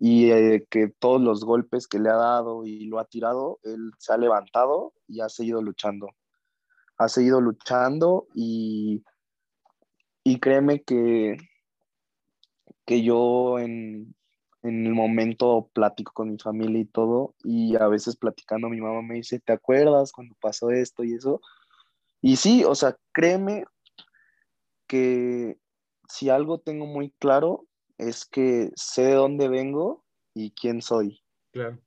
[0.00, 3.90] y eh, que todos los golpes que le ha dado y lo ha tirado, él
[3.98, 6.08] se ha levantado y ha seguido luchando.
[6.98, 9.02] Ha seguido luchando y,
[10.22, 11.36] y créeme que,
[12.88, 14.14] que yo en,
[14.62, 19.02] en el momento platico con mi familia y todo, y a veces platicando mi mamá
[19.02, 21.42] me dice, ¿te acuerdas cuando pasó esto y eso?
[22.22, 23.66] Y sí, o sea, créeme
[24.86, 25.58] que
[26.08, 27.66] si algo tengo muy claro
[27.98, 30.02] es que sé de dónde vengo
[30.32, 31.20] y quién soy.
[31.52, 31.78] Claro.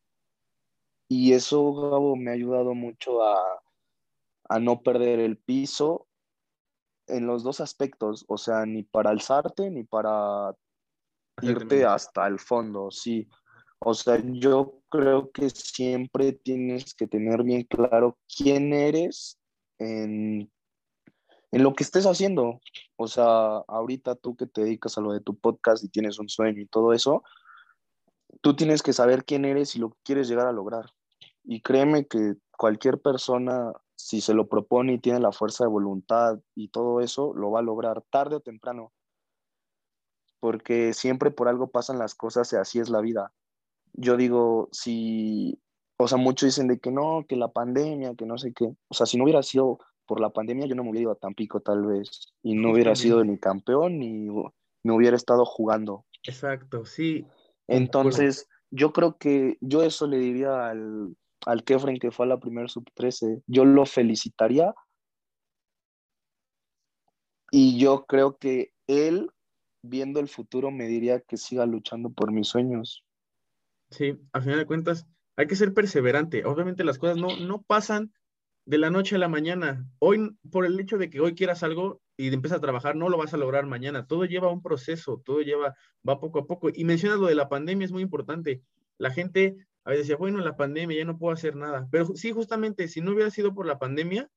[1.07, 6.05] Y eso, Gabo, me ha ayudado mucho a, no perder el piso
[7.07, 10.55] en los dos aspectos, o sea, ni para alzarte ni para
[11.41, 13.27] irte hasta el fondo, sí.
[13.79, 19.39] O sea, yo creo que siempre tienes que tener bien claro quién eres
[19.79, 20.51] en,
[21.51, 22.59] en lo que estés haciendo.
[22.95, 26.29] O sea, ahorita tú que te dedicas a lo de tu podcast y tienes un
[26.29, 27.23] sueño y todo eso,
[28.41, 30.85] tú tienes que saber quién eres y lo que quieres llegar a lograr.
[31.43, 36.39] Y créeme que cualquier persona, si se lo propone y tiene la fuerza de voluntad
[36.55, 38.93] y todo eso, lo va a lograr tarde o temprano.
[40.41, 43.31] Porque siempre por algo pasan las cosas y así es la vida.
[43.93, 45.61] Yo digo, si,
[45.97, 48.65] o sea, muchos dicen de que no, que la pandemia, que no sé qué.
[48.89, 51.15] O sea, si no hubiera sido por la pandemia, yo no me hubiera ido a
[51.15, 52.33] Tampico tal vez.
[52.43, 54.27] Y no hubiera sido ni campeón ni
[54.83, 56.05] me hubiera estado jugando.
[56.23, 57.25] Exacto, sí.
[57.67, 61.15] Entonces, yo creo que yo eso le diría al,
[61.45, 63.43] al Kefren que fue a la primer sub-13.
[63.47, 64.73] Yo lo felicitaría.
[67.51, 69.29] Y yo creo que él,
[69.81, 73.03] viendo el futuro, me diría que siga luchando por mis sueños.
[73.89, 76.45] Sí, a final de cuentas, hay que ser perseverante.
[76.45, 78.13] Obviamente las cosas no, no pasan
[78.65, 79.85] de la noche a la mañana.
[79.99, 83.17] Hoy, por el hecho de que hoy quieras algo y empiezas a trabajar, no lo
[83.17, 84.05] vas a lograr mañana.
[84.05, 85.75] Todo lleva un proceso, todo lleva,
[86.07, 86.69] va poco a poco.
[86.73, 88.61] Y mencionas lo de la pandemia, es muy importante.
[88.97, 91.87] La gente a veces decía, bueno, la pandemia, ya no puedo hacer nada.
[91.91, 94.29] Pero sí, justamente, si no hubiera sido por la pandemia,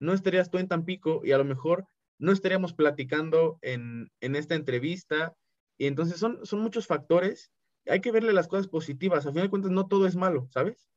[0.00, 1.86] no estarías tú en Tampico y a lo mejor
[2.18, 5.36] no estaríamos platicando en, en esta entrevista.
[5.76, 7.52] Y entonces son, son muchos factores.
[7.86, 9.26] Hay que verle las cosas positivas.
[9.26, 10.88] A fin de cuentas, no todo es malo, ¿sabes?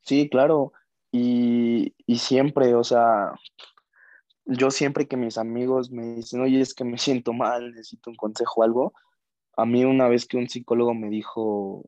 [0.00, 0.72] Sí, claro.
[1.12, 3.32] Y, y siempre, o sea,
[4.44, 8.16] yo siempre que mis amigos me dicen, oye, es que me siento mal, necesito un
[8.16, 8.92] consejo o algo,
[9.56, 11.84] a mí una vez que un psicólogo me dijo,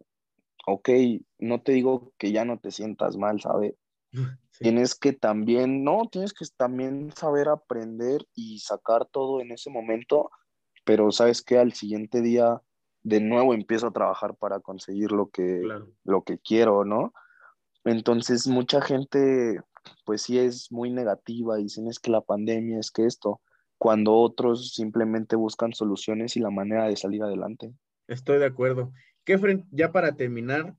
[0.66, 0.90] ok,
[1.38, 3.74] no te digo que ya no te sientas mal, ¿sabes?
[4.58, 10.30] Tienes que también, no, tienes que también saber aprender y sacar todo en ese momento,
[10.84, 12.60] pero sabes que al siguiente día
[13.02, 15.62] de nuevo empiezo a trabajar para conseguir lo que,
[16.04, 17.12] lo que quiero, ¿no?
[17.84, 19.60] Entonces mucha gente
[20.04, 23.40] pues sí es muy negativa dicen es que la pandemia, es que esto,
[23.78, 27.72] cuando otros simplemente buscan soluciones y la manera de salir adelante.
[28.06, 28.92] Estoy de acuerdo.
[29.24, 30.76] Kefren, ya para terminar,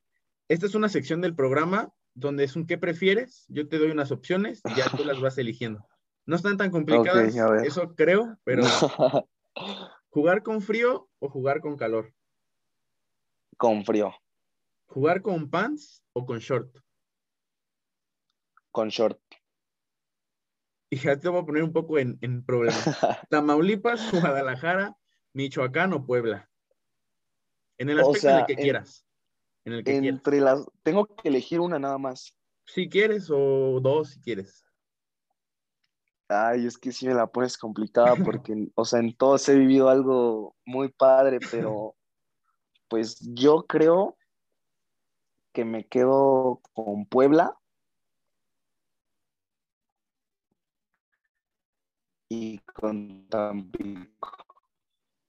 [0.47, 3.45] esta es una sección del programa donde es un ¿qué prefieres?
[3.47, 5.87] Yo te doy unas opciones y ya tú las vas eligiendo.
[6.25, 7.35] No están tan complicadas,
[7.65, 8.63] eso creo, pero
[10.09, 12.13] ¿jugar con frío o jugar con calor?
[13.57, 14.13] Con frío.
[14.85, 16.77] ¿Jugar con pants o con short?
[18.71, 19.19] Con short.
[20.89, 22.77] Y ya te voy a poner un poco en, en problema.
[23.29, 24.95] Tamaulipas, Guadalajara,
[25.33, 26.49] Michoacán o Puebla.
[27.77, 29.05] En el aspecto el que quieras.
[29.65, 30.65] En el que entre las.
[30.83, 32.35] Tengo que elegir una nada más.
[32.65, 34.65] Si quieres, o dos si quieres.
[36.27, 39.89] Ay, es que sí me la pones complicada porque, o sea, en todos he vivido
[39.89, 41.95] algo muy padre, pero
[42.87, 44.17] pues yo creo
[45.53, 47.57] que me quedo con Puebla
[52.29, 54.31] y con Tampico.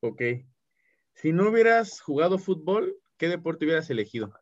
[0.00, 0.22] Ok.
[1.14, 4.32] Si no hubieras jugado fútbol, ¿qué deporte hubieras elegido?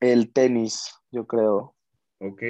[0.00, 1.74] El tenis, yo creo.
[2.18, 2.42] Ok.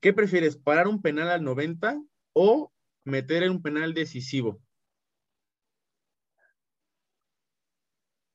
[0.00, 2.00] ¿Qué prefieres, parar un penal al 90
[2.32, 2.72] o
[3.04, 4.60] meter en un penal decisivo?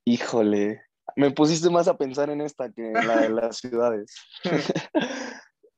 [0.05, 0.81] Híjole,
[1.17, 4.15] me pusiste más a pensar en esta que en la de las ciudades.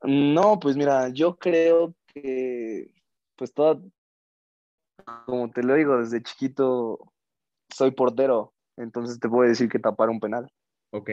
[0.04, 2.94] no, pues mira, yo creo que
[3.36, 3.82] pues toda,
[5.26, 7.00] como te lo digo, desde chiquito
[7.70, 10.52] soy portero, entonces te puedo decir que tapar un penal.
[10.92, 11.12] Ok.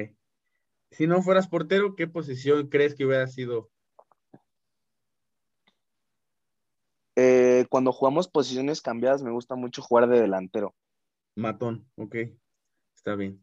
[0.90, 3.70] Si no fueras portero, ¿qué posición crees que hubiera sido?
[7.16, 10.74] Eh, cuando jugamos posiciones cambiadas, me gusta mucho jugar de delantero.
[11.34, 12.16] Matón, ok.
[12.94, 13.42] Está bien.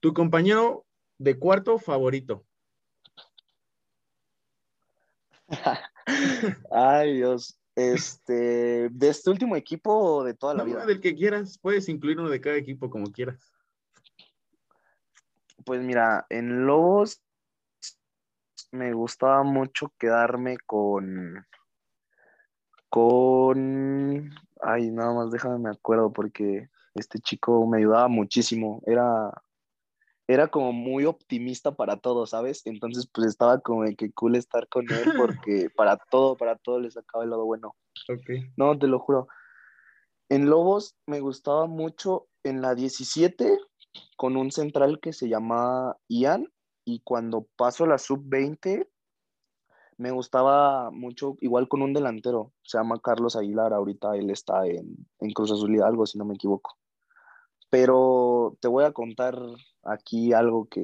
[0.00, 0.86] ¿Tu compañero
[1.18, 2.46] de cuarto favorito?
[6.70, 7.58] Ay, Dios.
[7.74, 10.86] Este, ¿de este último equipo o de toda la vida?
[10.86, 13.53] Del que quieras, puedes incluir uno de cada equipo como quieras.
[15.64, 17.22] Pues mira, en Lobos
[18.72, 21.46] me gustaba mucho quedarme con.
[22.88, 24.30] Con.
[24.60, 28.82] Ay, nada más déjame me acuerdo porque este chico me ayudaba muchísimo.
[28.86, 29.32] Era
[30.26, 32.62] era como muy optimista para todo, ¿sabes?
[32.66, 36.80] Entonces, pues estaba como de que cool estar con él porque para todo, para todo
[36.80, 37.76] le sacaba el lado bueno.
[38.08, 38.52] Ok.
[38.56, 39.28] No, te lo juro.
[40.30, 43.58] En Lobos me gustaba mucho en la 17
[44.16, 46.52] con un central que se llama Ian
[46.84, 48.88] y cuando paso la sub-20
[49.96, 55.06] me gustaba mucho igual con un delantero, se llama Carlos Aguilar, ahorita él está en,
[55.20, 56.76] en Cruz Azul Hidalgo, si no me equivoco
[57.70, 59.38] Pero te voy a contar
[59.84, 60.82] aquí algo que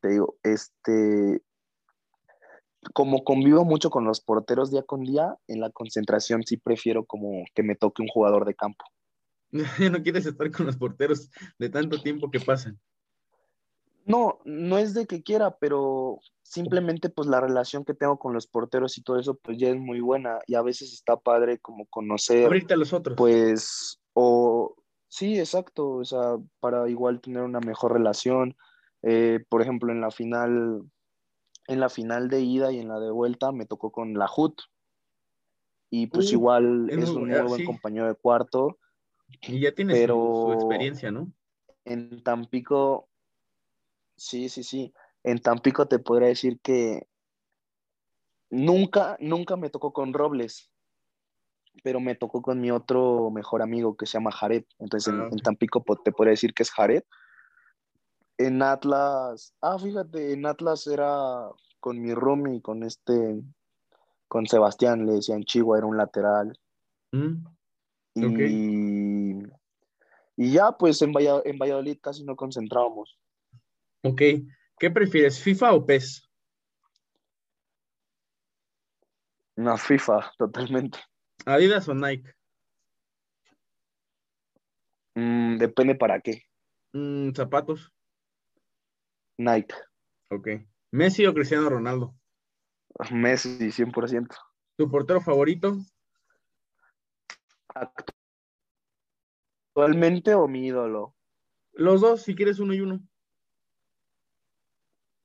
[0.00, 1.42] te digo, este,
[2.92, 7.44] como convivo mucho con los porteros día con día, en la concentración sí prefiero como
[7.54, 8.84] que me toque un jugador de campo.
[9.90, 12.78] no quieres estar con los porteros de tanto tiempo que pasan.
[14.04, 18.46] No, no es de que quiera, pero simplemente pues la relación que tengo con los
[18.46, 21.86] porteros y todo eso pues ya es muy buena y a veces está padre como
[21.86, 22.44] conocer.
[22.44, 23.16] Abrirte a los otros.
[23.16, 24.74] Pues, o
[25.08, 28.56] sí, exacto, o sea, para igual tener una mejor relación.
[29.02, 30.82] Eh, por ejemplo, en la final,
[31.68, 34.60] en la final de ida y en la de vuelta me tocó con la HUT.
[35.90, 37.64] Y pues Uh, igual es un muy buen sí.
[37.64, 38.78] compañero de cuarto.
[39.42, 41.30] Y ya tienes su- Pero- su, experiencia, ¿no?
[41.84, 43.08] En Tampico,
[44.16, 44.92] sí, sí, sí.
[45.22, 47.06] En Tampico te podría decir que
[48.50, 50.70] nunca, nunca me tocó con Robles,
[51.82, 54.64] pero me tocó con mi otro mejor amigo que se llama Jared.
[54.78, 55.38] Entonces en, Ah, en.
[55.38, 57.02] Tampico po- te podría decir que es Jared.
[58.38, 61.48] En Atlas, ah, fíjate, en Atlas era
[61.80, 63.42] con mi roomie, con este,
[64.28, 66.58] con Sebastián, le decían Chihuahua, era un lateral.
[67.12, 67.44] Mm,
[68.14, 69.42] Y,
[70.36, 73.18] y ya, pues en, Valla- en Valladolid casi no concentrábamos.
[74.02, 74.22] ok.
[74.78, 76.28] ¿Qué prefieres, FIFA o PES?
[79.56, 80.98] Una FIFA, totalmente.
[81.46, 82.32] ¿Adidas o Nike?
[85.14, 86.42] Mm, depende para qué.
[86.92, 87.92] Mm, ¿Zapatos?
[89.38, 89.74] Nike,
[90.30, 90.48] Ok.
[90.92, 92.14] ¿Messi o Cristiano Ronaldo?
[93.10, 94.36] Messi, 100%.
[94.76, 95.76] ¿Tu portero favorito?
[99.74, 101.14] ¿Actualmente o mi ídolo?
[101.72, 103.00] Los dos, si quieres uno y uno.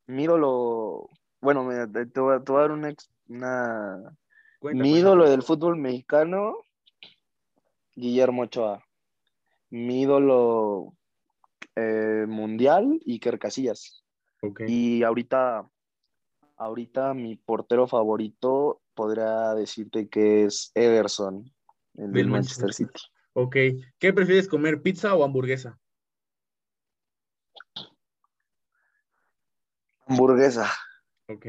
[0.08, 1.08] Mi ídolo,
[1.40, 4.18] bueno, te, te voy, a, dar una, ex- una-
[4.62, 6.56] Mi ídolo del fútbol mexicano,
[7.96, 8.84] Guillermo Ochoa.
[9.70, 10.96] Mi ídolo
[11.76, 14.04] eh, mundial, Iker Casillas.
[14.66, 15.70] Y ahorita,
[16.58, 21.54] ahorita mi portero favorito podría decirte que es Ederson,
[22.00, 23.00] el Del Manchester Manchester City.
[23.34, 23.56] Ok.
[24.00, 25.80] ¿Qué prefieres comer, pizza o hamburguesa?
[30.08, 30.72] Hamburguesa.
[31.28, 31.46] Ok.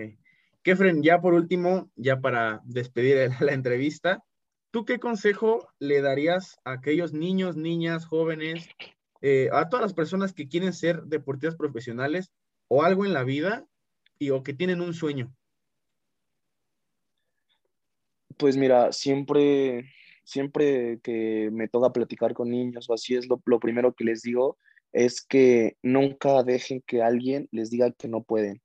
[0.63, 4.23] Kefren, ya por último, ya para despedir la entrevista,
[4.71, 8.69] ¿tú qué consejo le darías a aquellos niños, niñas, jóvenes,
[9.23, 12.33] eh, a todas las personas que quieren ser deportistas profesionales
[12.69, 13.67] o algo en la vida
[14.19, 15.35] y o que tienen un sueño?
[18.37, 19.91] Pues mira, siempre,
[20.25, 24.23] siempre que me toca platicar con niños o así es lo, lo primero que les
[24.23, 24.59] digo
[24.93, 28.61] es que nunca dejen que alguien les diga que no pueden.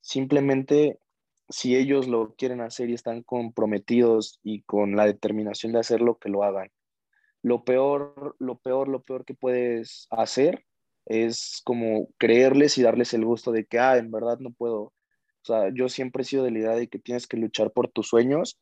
[0.00, 0.98] Simplemente
[1.50, 6.28] si ellos lo quieren hacer y están comprometidos y con la determinación de hacerlo, que
[6.28, 6.70] lo hagan.
[7.42, 10.64] Lo peor, lo peor, lo peor que puedes hacer
[11.06, 14.80] es como creerles y darles el gusto de que, ah, en verdad no puedo.
[14.82, 14.92] O
[15.42, 18.08] sea, yo siempre he sido de la idea de que tienes que luchar por tus
[18.08, 18.58] sueños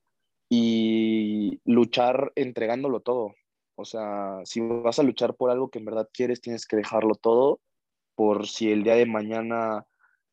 [0.49, 3.35] y luchar entregándolo todo.
[3.77, 7.15] O sea, si vas a luchar por algo que en verdad quieres, tienes que dejarlo
[7.15, 7.61] todo
[8.15, 9.87] por si el día de mañana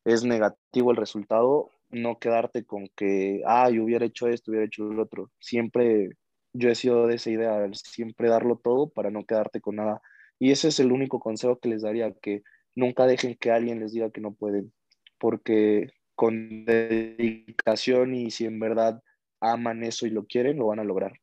[0.04, 4.84] es negativo el resultado, no quedarte con que, ah, yo hubiera hecho esto, hubiera hecho
[4.84, 5.30] lo otro.
[5.38, 6.10] Siempre
[6.52, 10.00] yo he sido de esa idea, siempre darlo todo para no quedarte con nada.
[10.38, 12.42] Y ese es el único consejo que les daría, que
[12.74, 14.72] nunca dejen que alguien les diga que no pueden,
[15.18, 19.02] porque con dedicación y si en verdad
[19.52, 21.20] aman eso y lo quieren, lo van a lograr.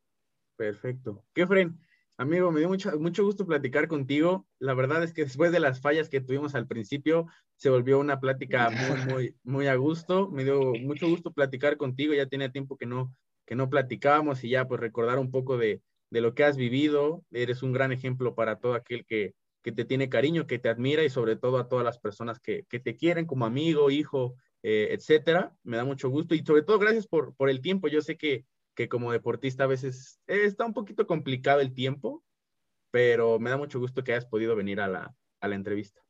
[0.55, 1.23] Perfecto.
[1.33, 1.79] Kefren,
[2.17, 4.47] amigo, me dio mucho, mucho gusto platicar contigo.
[4.59, 8.19] La verdad es que después de las fallas que tuvimos al principio, se volvió una
[8.19, 8.79] plática muy,
[9.13, 10.29] muy, muy a gusto.
[10.29, 12.13] Me dio mucho gusto platicar contigo.
[12.13, 15.81] Ya tenía tiempo que no, que no platicábamos y ya pues recordar un poco de,
[16.09, 17.23] de lo que has vivido.
[17.31, 19.33] Eres un gran ejemplo para todo aquel que,
[19.63, 22.65] que te tiene cariño, que te admira y sobre todo a todas las personas que,
[22.69, 25.56] que te quieren como amigo, hijo, eh, etcétera.
[25.64, 27.88] Me da mucho gusto y sobre todo gracias por, por el tiempo.
[27.90, 28.45] Yo sé que,
[28.76, 32.23] que como deportista a veces eh, está un poquito complicado el tiempo,
[32.90, 36.02] pero me da mucho gusto que hayas podido venir a la, a la entrevista.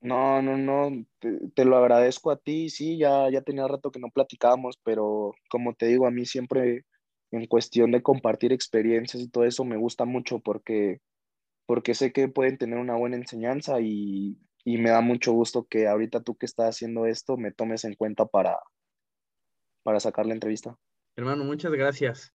[0.00, 4.00] No, no, no, te, te lo agradezco a ti, sí, ya, ya tenía rato que
[4.00, 6.86] no platicábamos, pero como te digo, a mí siempre
[7.32, 11.00] en cuestión de compartir experiencias y todo eso me gusta mucho porque,
[11.66, 14.38] porque sé que pueden tener una buena enseñanza y,
[14.70, 17.94] y me da mucho gusto que ahorita tú que estás haciendo esto me tomes en
[17.94, 18.56] cuenta para,
[19.82, 20.78] para sacar la entrevista.
[21.16, 22.32] Hermano, muchas gracias.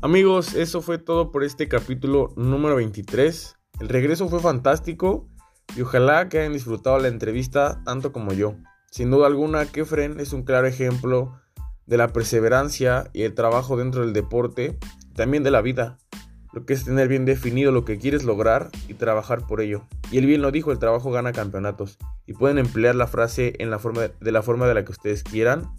[0.00, 3.54] Amigos, eso fue todo por este capítulo número 23.
[3.80, 5.28] El regreso fue fantástico
[5.76, 8.54] y ojalá que hayan disfrutado la entrevista tanto como yo.
[8.90, 11.38] Sin duda alguna, Kefren es un claro ejemplo
[11.84, 14.78] de la perseverancia y el trabajo dentro del deporte,
[15.14, 15.98] también de la vida.
[16.52, 19.86] Lo que es tener bien definido lo que quieres lograr y trabajar por ello.
[20.10, 21.98] Y él bien lo dijo, el trabajo gana campeonatos.
[22.26, 25.22] Y pueden emplear la frase en la forma de la forma de la que ustedes
[25.22, 25.70] quieran.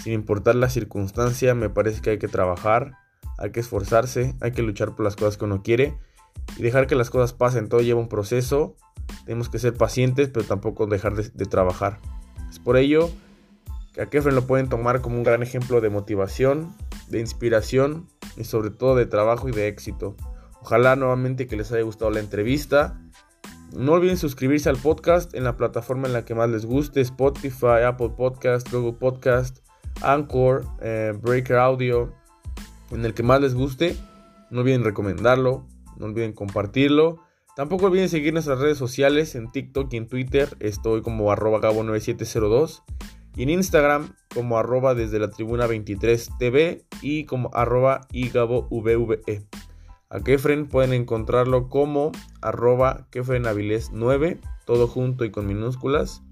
[0.00, 2.92] Sin importar la circunstancia, me parece que hay que trabajar,
[3.38, 5.98] hay que esforzarse, hay que luchar por las cosas que uno quiere
[6.56, 7.68] y dejar que las cosas pasen.
[7.68, 8.76] Todo lleva un proceso,
[9.24, 11.98] tenemos que ser pacientes, pero tampoco dejar de, de trabajar.
[12.48, 13.10] Es por ello
[13.92, 16.74] que a Kefren lo pueden tomar como un gran ejemplo de motivación,
[17.08, 20.16] de inspiración y sobre todo de trabajo y de éxito.
[20.62, 23.00] Ojalá nuevamente que les haya gustado la entrevista.
[23.72, 27.82] No olviden suscribirse al podcast en la plataforma en la que más les guste, Spotify,
[27.86, 29.58] Apple Podcast, Google Podcast,
[30.02, 32.12] Anchor, eh, Breaker Audio,
[32.90, 33.96] en el que más les guste.
[34.50, 35.66] No olviden recomendarlo,
[35.96, 37.22] no olviden compartirlo.
[37.54, 40.48] Tampoco olviden seguir nuestras redes sociales en TikTok y en Twitter.
[40.60, 42.82] Estoy como arroba gabo9702.
[43.36, 49.22] Y en Instagram como arroba desde la tribuna 23 TV y como arroba igabovve.
[50.08, 52.10] A Kefren pueden encontrarlo como
[52.42, 56.22] arroba Kefrenaviles 9, todo junto y con minúsculas.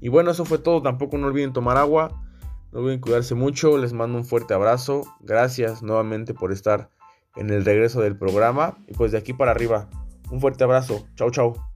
[0.00, 0.82] Y bueno, eso fue todo.
[0.82, 2.24] Tampoco no olviden tomar agua.
[2.72, 3.76] No olviden cuidarse mucho.
[3.76, 5.02] Les mando un fuerte abrazo.
[5.20, 6.90] Gracias nuevamente por estar
[7.36, 8.78] en el regreso del programa.
[8.88, 9.88] Y pues de aquí para arriba,
[10.30, 11.06] un fuerte abrazo.
[11.16, 11.69] Chau, chau.